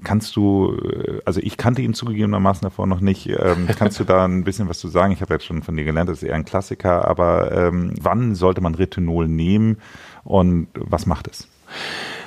Kannst 0.04 0.36
du, 0.36 0.76
äh, 0.76 1.20
also 1.24 1.40
ich 1.40 1.56
kannte 1.56 1.82
ihn 1.82 1.94
zugegebenermaßen 1.94 2.62
davor 2.62 2.86
noch 2.86 3.00
nicht, 3.00 3.28
ähm, 3.28 3.68
kannst 3.78 4.00
du 4.00 4.04
da 4.04 4.24
ein 4.24 4.44
bisschen 4.44 4.68
was 4.68 4.78
zu 4.78 4.88
sagen? 4.88 5.12
Ich 5.12 5.20
habe 5.20 5.34
jetzt 5.34 5.44
schon 5.44 5.62
von 5.62 5.76
dir 5.76 5.84
gelernt, 5.84 6.08
das 6.08 6.22
ist 6.22 6.28
eher 6.28 6.34
ein 6.34 6.44
Klassiker, 6.44 7.06
aber 7.06 7.52
ähm, 7.52 7.94
wann 8.00 8.34
sollte 8.34 8.60
man 8.60 8.74
Retinol 8.74 9.28
nehmen 9.28 9.78
und 10.24 10.68
was 10.74 11.06
macht 11.06 11.28
es? 11.28 11.48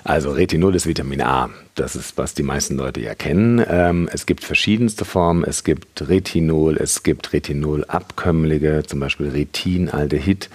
Also 0.04 0.32
Retinol 0.32 0.76
ist 0.76 0.86
Vitamin 0.86 1.22
A. 1.22 1.50
Das 1.76 1.96
ist, 1.96 2.18
was 2.18 2.34
die 2.34 2.44
meisten 2.44 2.76
Leute 2.76 3.00
ja 3.00 3.16
kennen. 3.16 3.64
Ähm, 3.68 4.10
es 4.12 4.26
gibt 4.26 4.44
verschiedenste 4.44 5.06
Formen. 5.06 5.44
Es 5.44 5.64
gibt 5.64 6.08
Retinol, 6.08 6.78
es 6.78 7.04
gibt 7.04 7.32
Retinolabkömmlinge, 7.32 8.84
zum 8.84 9.00
Beispiel 9.00 9.30
Retinaldehyd. 9.30 10.50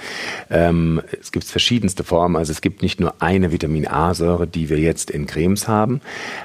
Ähm, 0.51 1.01
es 1.19 1.33
gibt 1.33 1.47
verschiedenste 1.47 2.05
Formen. 2.05 2.37
Also 2.37 2.53
es 2.53 2.61
gibt 2.61 2.83
nicht 2.83 3.01
nur 3.01 3.23
eine 3.23 3.51
Vitamin 3.51 3.89
A-Säure, 3.89 4.47
die 4.47 4.69
wir 4.69 4.79
jetzt 4.79 5.11
in 5.11 5.27
Cremes 5.27 5.67
haben. 5.67 6.03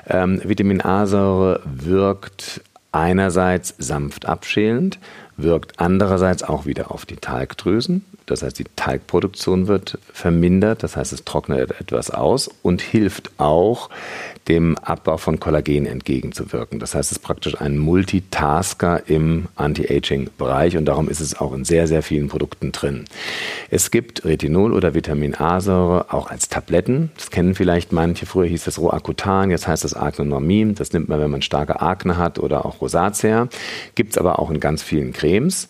Ähm, 0.08 0.41
Vitamin 0.43 0.82
A-Säure 0.82 1.62
wirkt 1.65 2.62
einerseits 2.93 3.75
sanft 3.79 4.25
abschälend, 4.27 4.99
wirkt 5.36 5.79
andererseits 5.79 6.43
auch 6.43 6.65
wieder 6.65 6.91
auf 6.91 7.06
die 7.06 7.17
Talgdrüsen. 7.17 8.06
Das 8.26 8.44
heißt, 8.44 8.60
die 8.60 8.66
Talgproduktion 8.76 9.68
wird 9.68 9.98
vermindert, 10.12 10.84
das 10.84 10.96
heißt, 10.96 11.14
es 11.14 11.24
trocknet 11.26 11.80
etwas 11.80 12.10
aus 12.10 12.50
und 12.62 12.82
hilft 12.82 13.32
auch, 13.40 13.90
dem 14.48 14.78
Abbau 14.78 15.18
von 15.18 15.40
Kollagen 15.40 15.86
entgegenzuwirken. 15.86 16.80
Das 16.80 16.96
heißt, 16.96 17.12
es 17.12 17.18
ist 17.18 17.24
praktisch 17.24 17.60
ein 17.60 17.78
Multitasker 17.78 19.08
im 19.08 19.48
Anti-Aging-Bereich 19.56 20.76
und 20.78 20.86
darum 20.86 21.08
ist 21.08 21.22
es 21.22 21.40
auch 21.40 21.54
in 21.54 21.64
sehr, 21.64 21.88
sehr 21.88 22.04
vielen 22.04 22.28
Produkten 22.28 22.72
drin. 22.72 23.06
Es 23.70 23.92
gibt 23.92 24.26
Retinol 24.26 24.74
oder 24.74 24.94
Vitamin 24.94 25.36
A-Säure 25.36 26.14
auch 26.14 26.30
als 26.30 26.50
Tabletten. 26.50 27.12
Das 27.16 27.32
kennen 27.32 27.56
vielleicht 27.56 27.92
manche. 27.94 28.26
Früher 28.26 28.48
hieß 28.48 28.68
es 28.68 28.80
Roacutan, 28.80 29.50
jetzt 29.50 29.68
heißt 29.68 29.86
es 29.86 29.96
Agnonormin. 29.96 30.76
Das 30.76 30.92
nimmt 30.94 31.08
man, 31.08 31.20
wenn 31.20 31.32
man 31.32 31.42
starke 31.42 31.82
Akne 31.82 32.18
hat 32.18 32.40
oder 32.40 32.66
auch 32.66 32.82
Rosacea. 32.82 33.48
Gibt 33.96 34.12
es 34.12 34.18
aber 34.18 34.40
auch 34.40 34.50
in 34.50 34.60
ganz 34.60 34.84
vielen 34.84 35.14
Cremes. 35.14 35.70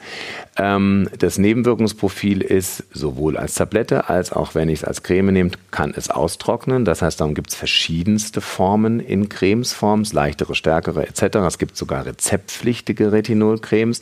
Ähm, 0.57 1.09
das 1.17 1.37
Nebenwirkungsprofil 1.37 2.41
ist 2.41 2.83
sowohl 2.91 3.37
als 3.37 3.55
Tablette 3.55 4.09
als 4.09 4.31
auch 4.31 4.55
wenn 4.55 4.69
ich 4.69 4.79
es 4.79 4.83
als 4.83 5.03
Creme 5.03 5.31
nehme, 5.31 5.51
kann 5.71 5.93
es 5.95 6.09
austrocknen. 6.09 6.85
Das 6.85 7.01
heißt, 7.01 7.19
darum 7.19 7.33
gibt 7.33 7.49
es 7.49 7.55
verschiedenste 7.55 8.41
Formen 8.41 8.99
in 8.99 9.29
Cremesforms, 9.29 10.13
leichtere, 10.13 10.55
stärkere 10.55 11.07
etc. 11.07 11.37
Es 11.47 11.57
gibt 11.57 11.75
sogar 11.77 12.05
rezeptpflichtige 12.05 13.11
Retinolcremes. 13.11 13.99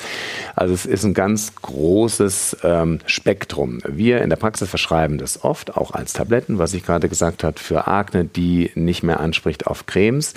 Also 0.55 0.73
es 0.73 0.85
ist 0.85 1.03
ein 1.03 1.13
ganz 1.13 1.55
großes 1.61 2.57
ähm, 2.63 2.99
Spektrum. 3.05 3.79
Wir 3.87 4.21
in 4.21 4.29
der 4.29 4.37
Praxis 4.37 4.69
verschreiben 4.69 5.17
das 5.17 5.43
oft, 5.43 5.77
auch 5.77 5.91
als 5.91 6.13
Tabletten, 6.13 6.57
was 6.57 6.73
ich 6.73 6.83
gerade 6.83 7.07
gesagt 7.07 7.43
habe, 7.43 7.59
für 7.59 7.87
Akne, 7.87 8.25
die 8.25 8.71
nicht 8.75 9.03
mehr 9.03 9.19
anspricht 9.19 9.67
auf 9.67 9.85
Cremes. 9.85 10.33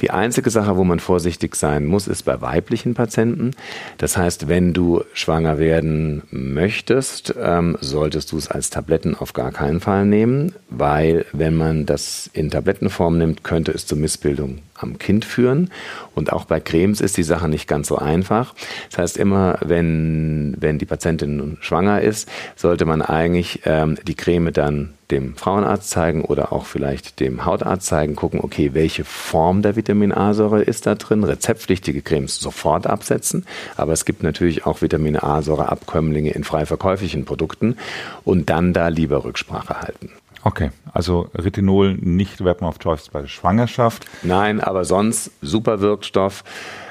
Die 0.00 0.10
einzige 0.10 0.50
Sache, 0.50 0.76
wo 0.76 0.84
man 0.84 1.00
vorsichtig 1.00 1.54
sein 1.54 1.86
muss, 1.86 2.08
ist 2.08 2.24
bei 2.24 2.40
weiblichen 2.40 2.94
Patienten. 2.94 3.52
Das 3.98 4.16
heißt, 4.16 4.48
wenn 4.48 4.72
du 4.72 5.04
schwanger 5.12 5.43
schwanger 5.44 5.58
werden 5.58 6.22
möchtest, 6.30 7.34
ähm, 7.40 7.76
solltest 7.80 8.32
du 8.32 8.38
es 8.38 8.50
als 8.50 8.70
Tabletten 8.70 9.14
auf 9.14 9.34
gar 9.34 9.52
keinen 9.52 9.80
Fall 9.80 10.06
nehmen, 10.06 10.54
weil 10.70 11.26
wenn 11.32 11.54
man 11.54 11.84
das 11.84 12.30
in 12.32 12.50
Tablettenform 12.50 13.18
nimmt, 13.18 13.44
könnte 13.44 13.72
es 13.72 13.86
zur 13.86 13.98
Missbildung 13.98 14.60
am 14.84 14.98
Kind 14.98 15.24
führen. 15.24 15.70
Und 16.14 16.32
auch 16.32 16.44
bei 16.44 16.60
Cremes 16.60 17.00
ist 17.00 17.16
die 17.16 17.22
Sache 17.22 17.48
nicht 17.48 17.66
ganz 17.66 17.88
so 17.88 17.96
einfach. 17.96 18.54
Das 18.90 18.98
heißt, 18.98 19.16
immer 19.16 19.58
wenn, 19.60 20.54
wenn 20.60 20.78
die 20.78 20.86
Patientin 20.86 21.58
schwanger 21.60 22.00
ist, 22.00 22.28
sollte 22.54 22.84
man 22.84 23.02
eigentlich 23.02 23.62
ähm, 23.64 23.96
die 24.06 24.14
Creme 24.14 24.52
dann 24.52 24.94
dem 25.10 25.36
Frauenarzt 25.36 25.90
zeigen 25.90 26.22
oder 26.22 26.52
auch 26.52 26.64
vielleicht 26.64 27.20
dem 27.20 27.44
Hautarzt 27.44 27.86
zeigen, 27.86 28.16
gucken, 28.16 28.40
okay, 28.40 28.70
welche 28.72 29.04
Form 29.04 29.62
der 29.62 29.76
Vitamin 29.76 30.12
A-Säure 30.12 30.62
ist 30.62 30.86
da 30.86 30.94
drin. 30.94 31.24
Rezeptpflichtige 31.24 32.02
Cremes 32.02 32.38
sofort 32.38 32.86
absetzen. 32.86 33.44
Aber 33.76 33.92
es 33.92 34.04
gibt 34.04 34.22
natürlich 34.22 34.66
auch 34.66 34.82
Vitamin 34.82 35.16
A-Säure-Abkömmlinge 35.16 36.30
in 36.30 36.44
frei 36.44 36.66
verkäuflichen 36.66 37.24
Produkten 37.24 37.76
und 38.24 38.50
dann 38.50 38.72
da 38.72 38.88
lieber 38.88 39.24
Rücksprache 39.24 39.80
halten. 39.80 40.10
Okay, 40.46 40.70
also 40.92 41.30
Retinol 41.34 41.94
nicht 41.94 42.44
Weapon 42.44 42.68
of 42.68 42.78
Choice 42.78 43.08
bei 43.08 43.22
der 43.22 43.28
Schwangerschaft. 43.28 44.04
Nein, 44.22 44.60
aber 44.60 44.84
sonst 44.84 45.30
super 45.40 45.80
Wirkstoff, 45.80 46.44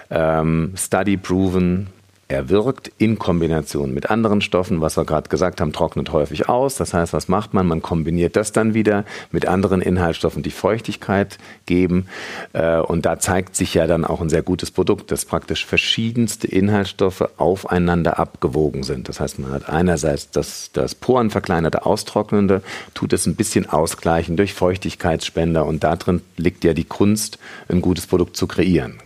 ähm, 0.09 0.73
Study 0.75 1.17
proven, 1.17 1.87
er 2.33 2.49
wirkt 2.49 2.91
in 2.97 3.19
Kombination 3.19 3.93
mit 3.93 4.09
anderen 4.09 4.41
Stoffen, 4.41 4.81
was 4.81 4.97
wir 4.97 5.05
gerade 5.05 5.29
gesagt 5.29 5.61
haben, 5.61 5.71
trocknet 5.71 6.11
häufig 6.11 6.49
aus. 6.49 6.73
Das 6.75 6.91
heißt, 6.91 7.13
was 7.13 7.27
macht 7.27 7.53
man? 7.53 7.67
Man 7.67 7.83
kombiniert 7.83 8.35
das 8.35 8.51
dann 8.51 8.73
wieder 8.73 9.05
mit 9.29 9.45
anderen 9.45 9.81
Inhaltsstoffen, 9.81 10.41
die 10.41 10.49
Feuchtigkeit 10.49 11.37
geben. 11.67 12.07
Äh, 12.53 12.79
und 12.79 13.05
da 13.05 13.19
zeigt 13.19 13.55
sich 13.55 13.75
ja 13.75 13.85
dann 13.85 14.03
auch 14.03 14.19
ein 14.19 14.29
sehr 14.29 14.41
gutes 14.41 14.71
Produkt, 14.71 15.11
dass 15.11 15.25
praktisch 15.25 15.63
verschiedenste 15.63 16.47
Inhaltsstoffe 16.47 17.23
aufeinander 17.37 18.17
abgewogen 18.17 18.81
sind. 18.81 19.09
Das 19.09 19.19
heißt, 19.19 19.37
man 19.37 19.51
hat 19.51 19.69
einerseits 19.69 20.31
das, 20.31 20.71
das 20.73 20.95
porenverkleinerte, 20.95 21.85
austrocknende, 21.85 22.63
tut 22.95 23.13
es 23.13 23.27
ein 23.27 23.35
bisschen 23.35 23.69
ausgleichen 23.69 24.37
durch 24.37 24.55
Feuchtigkeitsspender. 24.55 25.67
Und 25.67 25.83
darin 25.83 26.23
liegt 26.37 26.63
ja 26.63 26.73
die 26.73 26.85
Kunst, 26.85 27.37
ein 27.69 27.81
gutes 27.81 28.07
Produkt 28.07 28.35
zu 28.35 28.47
kreieren. 28.47 28.97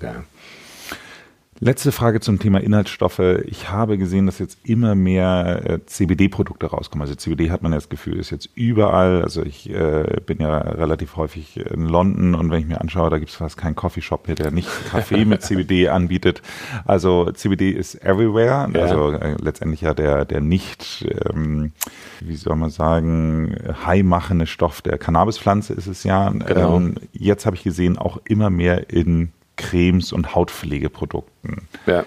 Letzte 1.60 1.92
Frage 1.92 2.20
zum 2.20 2.38
Thema 2.38 2.62
Inhaltsstoffe. 2.62 3.18
Ich 3.46 3.72
habe 3.72 3.98
gesehen, 3.98 4.28
dass 4.28 4.38
jetzt 4.38 4.60
immer 4.64 4.94
mehr 4.94 5.62
äh, 5.66 5.80
CBD-Produkte 5.84 6.68
rauskommen. 6.68 7.02
Also 7.02 7.16
CBD 7.16 7.50
hat 7.50 7.64
man 7.64 7.72
ja 7.72 7.80
das 7.80 7.90
Gefühl, 7.90 8.20
ist 8.20 8.30
jetzt 8.30 8.50
überall. 8.54 9.24
Also 9.24 9.42
ich 9.42 9.68
äh, 9.72 10.22
bin 10.24 10.40
ja 10.40 10.56
relativ 10.56 11.16
häufig 11.16 11.58
in 11.58 11.88
London 11.88 12.36
und 12.36 12.52
wenn 12.52 12.60
ich 12.60 12.68
mir 12.68 12.80
anschaue, 12.80 13.10
da 13.10 13.18
gibt 13.18 13.32
es 13.32 13.38
fast 13.38 13.58
keinen 13.58 13.74
Coffeeshop 13.74 14.28
hier, 14.28 14.36
der 14.36 14.52
nicht 14.52 14.70
Kaffee 14.92 15.26
mit 15.26 15.42
CBD 15.42 15.90
anbietet. 15.90 16.44
Also 16.86 17.32
CBD 17.32 17.72
ist 17.72 17.96
everywhere. 18.04 18.70
Ja. 18.72 18.80
Also 18.80 19.14
äh, 19.14 19.36
letztendlich 19.42 19.82
ja 19.82 19.96
der, 19.96 20.26
der 20.26 20.42
nicht, 20.42 21.08
ähm, 21.34 21.72
wie 22.20 22.36
soll 22.36 22.56
man 22.56 22.70
sagen, 22.70 23.56
high-machende 23.84 24.46
Stoff 24.46 24.84
der 24.84 25.00
Cannabispflanze 25.00 25.74
ist 25.74 25.88
es 25.88 26.04
ja. 26.04 26.30
Genau. 26.30 26.78
Ähm, 26.78 26.96
jetzt 27.14 27.48
habe 27.48 27.56
ich 27.56 27.64
gesehen, 27.64 27.98
auch 27.98 28.20
immer 28.26 28.52
mehr 28.52 28.92
in 28.92 29.32
Cremes 29.58 30.14
und 30.14 30.34
Hautpflegeprodukten. 30.34 31.68
Ja. 31.86 32.06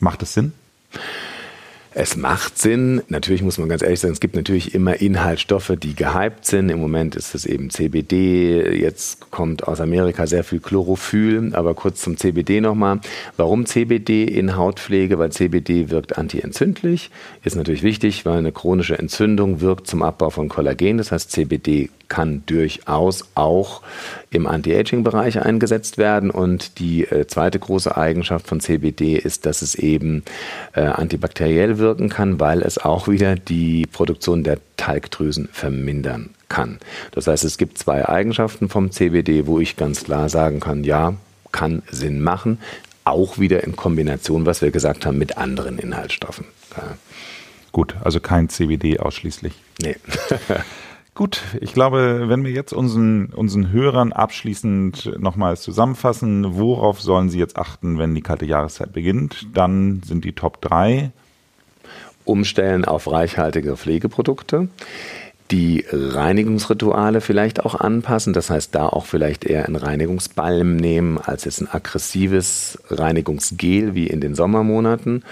Macht 0.00 0.22
das 0.22 0.34
Sinn? 0.34 0.52
Es 1.92 2.16
macht 2.16 2.56
Sinn. 2.56 3.02
Natürlich 3.08 3.42
muss 3.42 3.58
man 3.58 3.68
ganz 3.68 3.82
ehrlich 3.82 3.98
sagen, 3.98 4.12
es 4.12 4.20
gibt 4.20 4.36
natürlich 4.36 4.74
immer 4.76 5.00
Inhaltsstoffe, 5.00 5.72
die 5.76 5.96
gehypt 5.96 6.46
sind. 6.46 6.68
Im 6.68 6.78
Moment 6.78 7.16
ist 7.16 7.34
es 7.34 7.46
eben 7.46 7.68
CBD. 7.70 8.78
Jetzt 8.80 9.32
kommt 9.32 9.66
aus 9.66 9.80
Amerika 9.80 10.28
sehr 10.28 10.44
viel 10.44 10.60
Chlorophyll. 10.60 11.50
Aber 11.52 11.74
kurz 11.74 12.00
zum 12.00 12.16
CBD 12.16 12.60
nochmal. 12.60 13.00
Warum 13.36 13.66
CBD 13.66 14.22
in 14.22 14.56
Hautpflege? 14.56 15.18
Weil 15.18 15.32
CBD 15.32 15.90
wirkt 15.90 16.16
antientzündlich. 16.16 17.10
Ist 17.42 17.56
natürlich 17.56 17.82
wichtig, 17.82 18.24
weil 18.24 18.38
eine 18.38 18.52
chronische 18.52 18.96
Entzündung 18.96 19.60
wirkt 19.60 19.88
zum 19.88 20.04
Abbau 20.04 20.30
von 20.30 20.48
Kollagen. 20.48 20.98
Das 20.98 21.10
heißt, 21.10 21.32
CBD 21.32 21.90
kann 22.10 22.42
durchaus 22.46 23.24
auch 23.34 23.82
im 24.30 24.46
Anti-Aging-Bereich 24.46 25.40
eingesetzt 25.40 25.96
werden. 25.96 26.30
Und 26.30 26.78
die 26.78 27.04
äh, 27.04 27.26
zweite 27.26 27.58
große 27.58 27.96
Eigenschaft 27.96 28.46
von 28.46 28.60
CBD 28.60 29.16
ist, 29.16 29.46
dass 29.46 29.62
es 29.62 29.74
eben 29.74 30.24
äh, 30.74 30.82
antibakteriell 30.82 31.78
wirken 31.80 32.08
kann, 32.08 32.38
weil 32.38 32.62
es 32.62 32.78
auch 32.78 33.08
wieder 33.08 33.34
die 33.34 33.86
Produktion 33.86 34.44
der 34.44 34.58
Talgdrüsen 34.76 35.48
vermindern 35.52 36.30
kann. 36.48 36.78
Das 37.12 37.26
heißt, 37.26 37.44
es 37.44 37.58
gibt 37.58 37.78
zwei 37.78 38.08
Eigenschaften 38.08 38.68
vom 38.68 38.90
CBD, 38.90 39.46
wo 39.46 39.58
ich 39.58 39.76
ganz 39.76 40.04
klar 40.04 40.28
sagen 40.28 40.60
kann, 40.60 40.84
ja, 40.84 41.14
kann 41.52 41.82
Sinn 41.90 42.20
machen. 42.20 42.58
Auch 43.04 43.38
wieder 43.38 43.64
in 43.64 43.76
Kombination, 43.76 44.46
was 44.46 44.62
wir 44.62 44.70
gesagt 44.70 45.06
haben, 45.06 45.18
mit 45.18 45.38
anderen 45.38 45.78
Inhaltsstoffen. 45.78 46.44
Ja. 46.76 46.96
Gut, 47.72 47.94
also 48.02 48.20
kein 48.20 48.48
CBD 48.48 48.98
ausschließlich. 48.98 49.54
Nee. 49.80 49.96
Gut, 51.14 51.42
ich 51.60 51.74
glaube, 51.74 52.24
wenn 52.28 52.44
wir 52.44 52.52
jetzt 52.52 52.72
unseren, 52.72 53.26
unseren 53.26 53.72
Hörern 53.72 54.12
abschließend 54.12 55.20
nochmals 55.20 55.60
zusammenfassen, 55.62 56.56
worauf 56.56 57.00
sollen 57.00 57.28
sie 57.28 57.38
jetzt 57.38 57.56
achten, 57.58 57.98
wenn 57.98 58.14
die 58.14 58.22
kalte 58.22 58.46
Jahreszeit 58.46 58.92
beginnt, 58.92 59.48
dann 59.52 60.02
sind 60.04 60.24
die 60.24 60.32
Top 60.32 60.62
3. 60.62 61.10
Umstellen 62.24 62.84
auf 62.84 63.10
reichhaltige 63.10 63.76
Pflegeprodukte 63.76 64.68
die 65.50 65.84
Reinigungsrituale 65.90 67.20
vielleicht 67.20 67.64
auch 67.64 67.74
anpassen. 67.74 68.32
Das 68.32 68.50
heißt, 68.50 68.74
da 68.74 68.88
auch 68.88 69.06
vielleicht 69.06 69.44
eher 69.44 69.66
ein 69.66 69.76
Reinigungsbalm 69.76 70.76
nehmen 70.76 71.18
als 71.18 71.44
jetzt 71.44 71.60
ein 71.60 71.68
aggressives 71.68 72.78
Reinigungsgel 72.88 73.94
wie 73.94 74.06
in 74.06 74.20
den 74.20 74.34
Sommermonaten. 74.34 75.24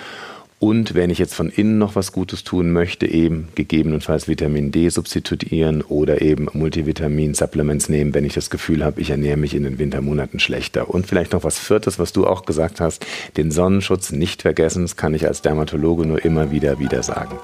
Und 0.61 0.95
wenn 0.95 1.11
ich 1.11 1.19
jetzt 1.19 1.35
von 1.35 1.51
innen 1.51 1.79
noch 1.79 1.95
was 1.95 2.11
Gutes 2.11 2.43
tun 2.43 2.73
möchte, 2.73 3.07
eben 3.07 3.49
gegebenenfalls 3.55 4.27
Vitamin 4.27 4.73
D 4.73 4.89
substituieren 4.89 5.83
oder 5.83 6.21
eben 6.21 6.49
Multivitamin-Supplements 6.53 7.89
nehmen, 7.89 8.13
wenn 8.13 8.25
ich 8.25 8.35
das 8.35 8.51
Gefühl 8.51 8.85
habe, 8.85 9.01
ich 9.01 9.11
ernähre 9.11 9.37
mich 9.37 9.55
in 9.55 9.63
den 9.63 9.79
Wintermonaten 9.79 10.41
schlechter. 10.41 10.91
Und 10.91 11.07
vielleicht 11.07 11.33
noch 11.33 11.45
was 11.45 11.61
Viertes, 11.61 12.01
was 12.01 12.13
du 12.13 12.27
auch 12.27 12.45
gesagt 12.45 12.81
hast, 12.81 13.07
den 13.37 13.53
Sonnenschutz 13.53 14.11
nicht 14.11 14.43
vergessen, 14.43 14.83
das 14.83 14.97
kann 14.97 15.15
ich 15.15 15.27
als 15.29 15.43
Dermatologe 15.43 16.07
nur 16.07 16.25
immer 16.25 16.51
wieder 16.51 16.81
wieder 16.81 17.05
sagen. 17.05 17.39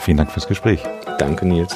Vielen 0.00 0.18
Dank 0.18 0.30
fürs 0.30 0.46
Gespräch. 0.46 0.80
Danke, 1.18 1.46
Nils. 1.46 1.74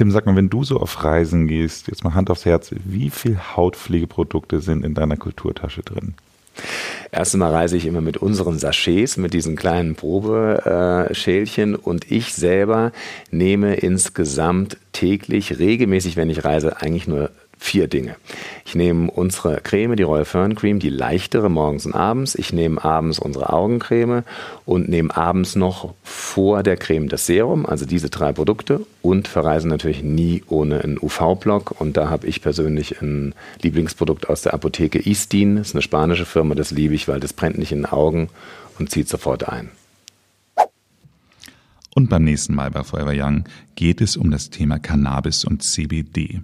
Tim, 0.00 0.10
sag 0.10 0.24
mal, 0.24 0.34
wenn 0.34 0.48
du 0.48 0.64
so 0.64 0.80
auf 0.80 1.04
Reisen 1.04 1.46
gehst, 1.46 1.88
jetzt 1.88 2.04
mal 2.04 2.14
Hand 2.14 2.30
aufs 2.30 2.46
Herz, 2.46 2.70
wie 2.86 3.10
viel 3.10 3.38
Hautpflegeprodukte 3.54 4.60
sind 4.60 4.82
in 4.82 4.94
deiner 4.94 5.18
Kulturtasche 5.18 5.82
drin? 5.82 6.14
Erst 7.12 7.34
einmal 7.34 7.52
reise 7.52 7.76
ich 7.76 7.84
immer 7.84 8.00
mit 8.00 8.16
unseren 8.16 8.58
Sachets, 8.58 9.18
mit 9.18 9.34
diesen 9.34 9.56
kleinen 9.56 9.96
Probeschälchen 9.96 11.74
und 11.74 12.10
ich 12.10 12.32
selber 12.32 12.92
nehme 13.30 13.74
insgesamt 13.74 14.78
täglich, 14.92 15.58
regelmäßig, 15.58 16.16
wenn 16.16 16.30
ich 16.30 16.46
reise, 16.46 16.80
eigentlich 16.80 17.06
nur 17.06 17.30
vier 17.60 17.88
Dinge. 17.88 18.16
Ich 18.64 18.74
nehme 18.74 19.10
unsere 19.10 19.60
Creme, 19.60 19.94
die 19.94 20.02
Royal 20.02 20.24
Fern 20.24 20.54
Cream, 20.54 20.80
die 20.80 20.88
leichtere 20.88 21.50
morgens 21.50 21.84
und 21.84 21.94
abends. 21.94 22.34
Ich 22.34 22.52
nehme 22.54 22.82
abends 22.82 23.18
unsere 23.18 23.52
Augencreme 23.52 24.24
und 24.64 24.88
nehme 24.88 25.14
abends 25.14 25.56
noch 25.56 25.94
vor 26.02 26.62
der 26.62 26.78
Creme 26.78 27.08
das 27.08 27.26
Serum, 27.26 27.66
also 27.66 27.84
diese 27.84 28.08
drei 28.08 28.32
Produkte 28.32 28.80
und 29.02 29.28
verreise 29.28 29.68
natürlich 29.68 30.02
nie 30.02 30.42
ohne 30.48 30.82
einen 30.82 30.98
UV-Block. 30.98 31.80
Und 31.80 31.98
da 31.98 32.08
habe 32.08 32.26
ich 32.26 32.40
persönlich 32.40 33.02
ein 33.02 33.34
Lieblingsprodukt 33.60 34.28
aus 34.28 34.40
der 34.42 34.54
Apotheke 34.54 34.98
Istin. 34.98 35.56
Das 35.56 35.68
ist 35.68 35.74
eine 35.74 35.82
spanische 35.82 36.24
Firma, 36.24 36.54
das 36.54 36.70
liebe 36.70 36.94
ich, 36.94 37.08
weil 37.08 37.20
das 37.20 37.34
brennt 37.34 37.58
nicht 37.58 37.72
in 37.72 37.80
den 37.80 37.86
Augen 37.86 38.30
und 38.78 38.90
zieht 38.90 39.08
sofort 39.08 39.48
ein. 39.48 39.70
Und 41.94 42.08
beim 42.08 42.24
nächsten 42.24 42.54
Mal 42.54 42.70
bei 42.70 42.82
Forever 42.84 43.12
Young 43.14 43.44
geht 43.74 44.00
es 44.00 44.16
um 44.16 44.30
das 44.30 44.48
Thema 44.48 44.78
Cannabis 44.78 45.44
und 45.44 45.62
CBD. 45.62 46.40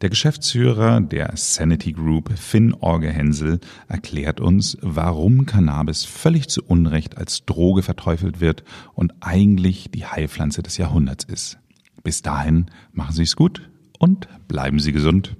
Der 0.00 0.10
Geschäftsführer 0.10 1.00
der 1.00 1.32
Sanity 1.34 1.92
Group, 1.92 2.36
Finn 2.38 2.74
Orgehensel, 2.74 3.60
erklärt 3.88 4.40
uns, 4.40 4.78
warum 4.80 5.46
Cannabis 5.46 6.04
völlig 6.04 6.48
zu 6.48 6.62
Unrecht 6.62 7.16
als 7.16 7.44
Droge 7.46 7.82
verteufelt 7.82 8.40
wird 8.40 8.64
und 8.94 9.14
eigentlich 9.20 9.90
die 9.90 10.06
Heilpflanze 10.06 10.62
des 10.62 10.76
Jahrhunderts 10.76 11.24
ist. 11.24 11.58
Bis 12.02 12.22
dahin 12.22 12.66
machen 12.92 13.14
Sie 13.14 13.24
es 13.24 13.36
gut 13.36 13.68
und 13.98 14.28
bleiben 14.46 14.78
Sie 14.78 14.92
gesund. 14.92 15.36